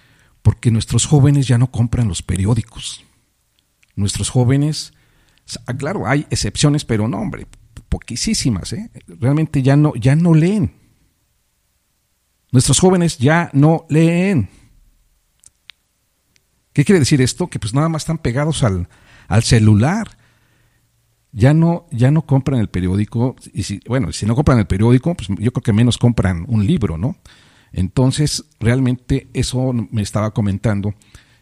[0.43, 3.05] Porque nuestros jóvenes ya no compran los periódicos.
[3.97, 4.93] Nuestros jóvenes,
[5.67, 7.49] ah, claro, hay excepciones, pero no, hombre,
[7.89, 8.73] poquísimas,
[9.09, 10.82] realmente ya no, ya no leen.
[12.53, 14.51] Nuestros jóvenes ya no leen.
[16.75, 17.49] ¿Qué quiere decir esto?
[17.49, 18.89] Que pues nada más están pegados al,
[19.27, 20.17] al celular.
[21.33, 25.15] Ya no, ya no compran el periódico, y si, bueno, si no compran el periódico,
[25.15, 27.17] pues yo creo que menos compran un libro, ¿no?
[27.73, 30.95] Entonces, realmente eso me estaba comentando,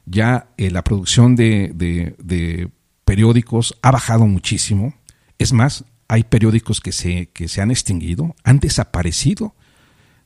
[0.07, 2.71] ya eh, la producción de, de,
[3.05, 4.95] periódicos ha bajado muchísimo.
[5.39, 9.57] Es más, hay periódicos que se, que se han extinguido, han desaparecido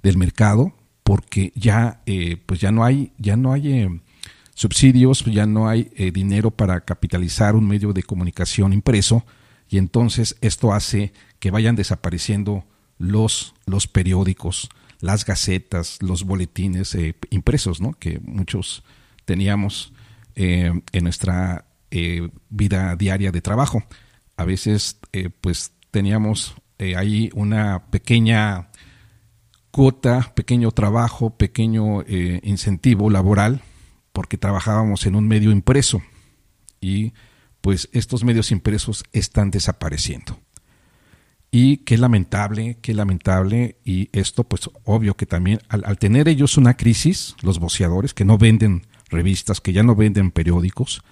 [0.05, 4.01] del mercado porque ya, eh, pues ya no hay, ya no hay eh,
[4.55, 9.25] subsidios, ya no hay eh, dinero para capitalizar un medio de comunicación impreso
[9.69, 12.65] y entonces esto hace que vayan desapareciendo
[12.99, 14.69] los, los periódicos,
[15.01, 16.97] las gacetas, los boletines
[17.31, 17.93] impresos, ¿no?
[17.95, 18.85] que muchos
[19.25, 19.93] teníamos
[20.35, 21.67] en nuestra
[22.51, 23.83] vida diaria de trabajo.
[24.37, 24.99] A veces,
[25.41, 28.69] pues teníamos ahí una pequeña
[29.75, 33.61] cuota, pequeño trabajo, pequeño eh, incentivo laboral,
[34.13, 36.01] porque trabajábamos en un medio impreso
[36.81, 37.13] y
[37.61, 40.39] pues estos medios impresos están desapareciendo.
[41.51, 46.77] y qué lamentable, qué lamentable, y esto pues obvio que también al, tener ellos una
[46.77, 51.03] crisis, los boceadores, que no venden revistas, que ya no venden periódicos,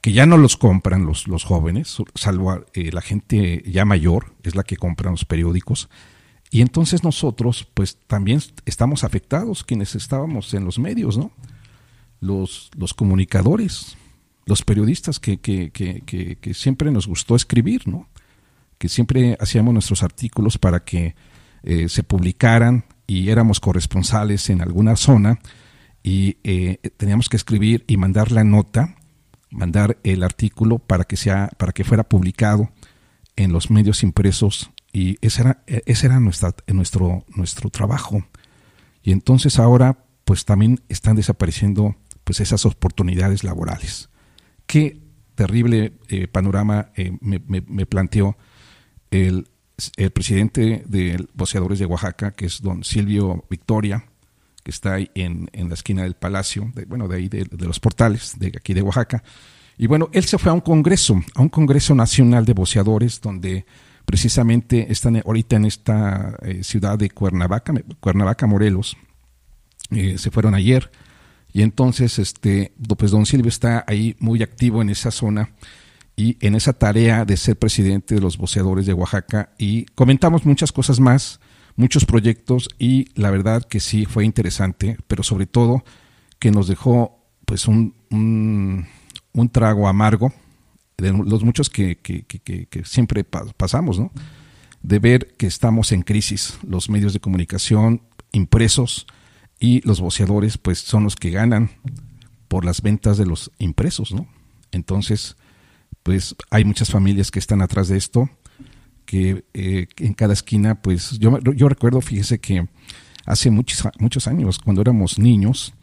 [0.00, 4.62] que ya no los compran los, jóvenes, salvo eh, la gente ya mayor, es la
[4.62, 5.88] que compra los periódicos,
[6.50, 11.30] y entonces nosotros pues también estamos afectados, quienes estábamos en los medios, ¿no?
[12.20, 13.96] Los, los comunicadores,
[14.46, 18.08] los periodistas que, que, que, que siempre nos gustó escribir, ¿no?
[18.80, 21.14] que siempre hacíamos nuestros artículos para que
[21.62, 25.38] eh, se publicaran y éramos corresponsales en alguna zona
[26.02, 28.96] y eh, teníamos que escribir y mandar la nota,
[29.50, 32.70] mandar el artículo para que sea, para que fuera publicado
[33.36, 38.24] en los medios impresos y ese era, ese era nuestra, nuestro, nuestro trabajo.
[39.02, 44.10] Y entonces ahora pues también están desapareciendo pues esas oportunidades laborales.
[44.66, 45.00] Qué
[45.34, 48.36] terrible eh, panorama me, me planteó
[49.10, 49.48] el,
[50.12, 54.04] presidente de Boceadores de Oaxaca, que es don Silvio Victoria,
[54.62, 58.38] que está ahí en, la esquina del palacio, de, bueno, de ahí de, los portales,
[58.38, 59.22] de aquí de Oaxaca.
[59.78, 63.64] Y bueno, él se fue a un congreso, a un congreso nacional de boceadores, donde
[64.10, 68.96] precisamente están ahorita en esta eh, ciudad de Cuernavaca, Cuernavaca, Morelos.
[69.92, 70.90] Eh, se fueron ayer.
[71.52, 75.50] Y entonces, este, pues don Silvio está ahí muy activo en esa zona
[76.16, 80.72] y en esa tarea de ser presidente de los boceadores de Oaxaca y comentamos muchas
[80.72, 81.38] cosas más,
[81.76, 85.84] muchos proyectos y la verdad que sí fue interesante, pero sobre todo
[86.40, 90.32] que nos dejó pues un, un, trago amargo
[91.00, 94.12] de los muchos que, que, que, siempre pasamos, ¿no?
[94.82, 99.06] De ver que estamos en crisis, los medios de comunicación impresos
[99.58, 101.70] y los boceadores pues son los que ganan
[102.48, 104.26] por las ventas de los impresos, ¿no?
[104.72, 105.36] Entonces,
[106.02, 108.30] pues hay muchas familias que están atrás de esto,
[109.04, 112.68] que eh, en cada esquina, pues yo, yo recuerdo, fíjese que
[113.26, 115.74] hace muchos, muchos años, cuando éramos niños,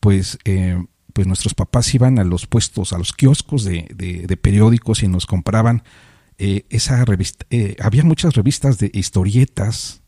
[0.00, 0.82] pues, eh,
[1.18, 5.26] pues nuestros papás iban a los puestos, a los kioscos de, de, periódicos y nos
[5.26, 5.82] compraban
[6.38, 7.44] eh, esa revista.
[7.80, 10.00] había muchas revistas de historietas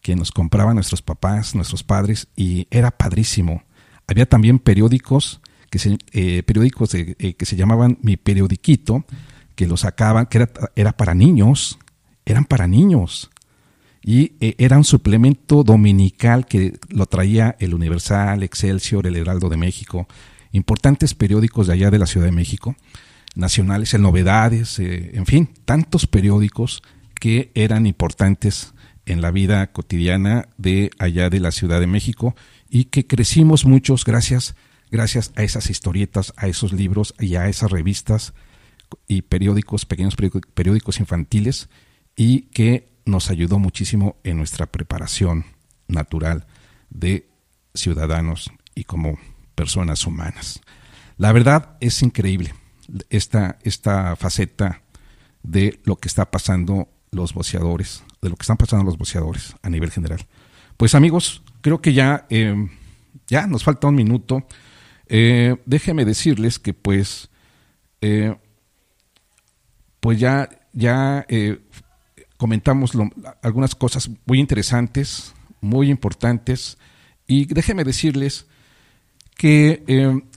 [0.00, 3.64] que nos compraban nuestros papás, nuestros padres, y era padrísimo.
[4.06, 9.04] Había también periódicos que eh, periódicos eh, que se llamaban Mi Periodiquito,
[9.54, 11.78] que lo sacaban, que era, era para niños,
[12.24, 13.30] eran para niños.
[14.06, 19.56] Y eh, era un suplemento dominical que lo traía el Universal, Excelsior, el Heraldo de
[19.56, 20.06] México,
[20.52, 22.76] importantes periódicos de allá de la Ciudad de México,
[23.34, 26.84] nacionales, el Novedades, en fin, tantos periódicos
[27.20, 28.72] que eran importantes
[29.06, 32.36] en la vida cotidiana de allá de la Ciudad de México
[32.70, 34.54] y que crecimos muchos gracias
[34.90, 38.34] gracias a esas historietas, a esos libros y a esas revistas
[39.08, 40.14] y periódicos, pequeños
[40.54, 41.68] periódicos infantiles,
[42.16, 45.46] y que nos ayudó muchísimo en nuestra preparación
[45.88, 46.46] natural
[46.90, 47.28] de
[47.74, 49.18] ciudadanos y como
[49.54, 50.60] personas humanas.
[51.16, 52.54] La verdad es increíble
[53.08, 54.82] esta, esta faceta
[55.42, 59.70] de lo que está pasando los boceadores, de lo que están pasando los boceadores a
[59.70, 60.26] nivel general.
[60.76, 62.68] Pues amigos, creo que ya, eh,
[63.28, 64.46] ya nos falta un minuto.
[65.06, 67.30] Eh, déjeme decirles que pues,
[68.00, 68.36] eh,
[70.00, 71.24] pues ya, ya
[72.36, 72.92] eh, comentamos
[73.42, 76.78] algunas cosas muy interesantes, muy importantes,
[77.26, 78.46] y déjeme decirles
[79.36, 79.82] que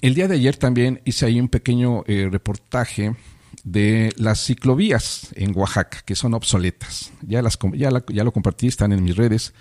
[0.02, 3.16] el día de ayer también hice ahí un pequeño reportaje
[3.64, 7.12] de las ciclovías en Oaxaca, que son obsoletas.
[7.22, 9.54] Ya, las, ya, lo compartí, están en mis redes.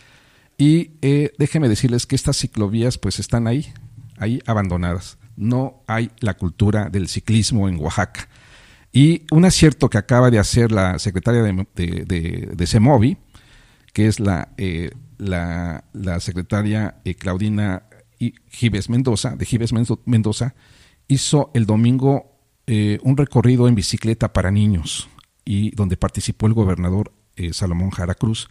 [0.57, 0.93] Y
[1.39, 3.73] déjeme decirles que estas ciclovías pues están ahí,
[4.17, 5.19] ahí abandonadas.
[5.37, 8.29] No hay la cultura del ciclismo en Oaxaca.
[8.99, 12.05] Y un acierto que acaba de hacer la secretaria de, de,
[12.57, 13.17] de,
[13.93, 15.85] que es la, eh, la,
[16.19, 17.85] secretaria eh, Claudina
[18.49, 19.73] Gives Mendoza, de Gives
[20.05, 20.57] Mendoza,
[21.07, 25.09] hizo el domingo eh, un recorrido en bicicleta para niños,
[25.45, 27.13] y donde participó el gobernador
[27.53, 28.51] Salomón Jara Cruz.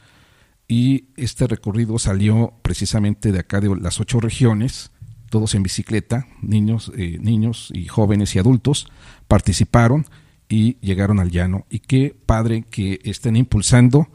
[0.66, 4.92] Y este recorrido salió precisamente de acá de las ocho regiones,
[5.30, 8.88] todos en bicicleta, niños, niños y jóvenes y adultos,
[9.28, 10.06] participaron
[10.50, 11.66] y llegaron al llano.
[11.70, 14.08] Y qué padre que estén impulsando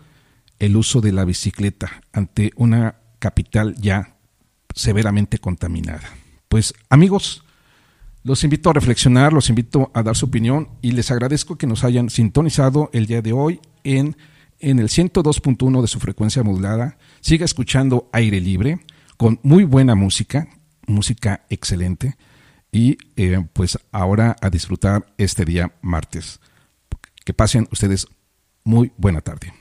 [0.59, 4.17] el uso de la bicicleta ante una capital ya
[4.75, 6.09] severamente contaminada.
[6.49, 7.45] Pues amigos,
[8.25, 11.85] los invito a reflexionar, los invito a dar su opinión y les agradezco que nos
[11.85, 14.17] hayan sintonizado el día de hoy en,
[14.61, 16.97] en el 102.1 de su frecuencia modulada.
[17.21, 18.81] Siga escuchando aire libre
[19.17, 20.49] con muy buena música
[20.87, 22.17] música excelente
[22.75, 26.41] y eh, pues ahora a disfrutar este día martes.
[27.25, 28.09] Que pasen ustedes
[28.65, 29.53] muy buena tarde.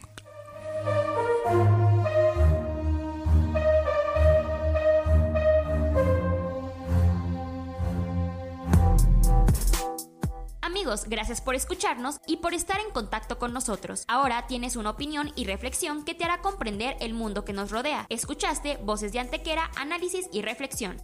[10.62, 14.06] Amigos, gracias por escucharnos y por estar en contacto con nosotros.
[14.08, 18.06] Ahora tienes una opinión y reflexión que te hará comprender el mundo que nos rodea.
[18.08, 20.96] Escuchaste Voces de Antequera, Análisis y Reflexión.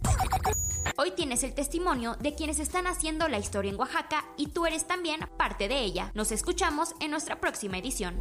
[0.96, 4.86] Hoy tienes el testimonio de quienes están haciendo la historia en Oaxaca y tú eres
[4.86, 6.10] también parte de ella.
[6.14, 8.18] Nos escuchamos en nuestra próxima edición.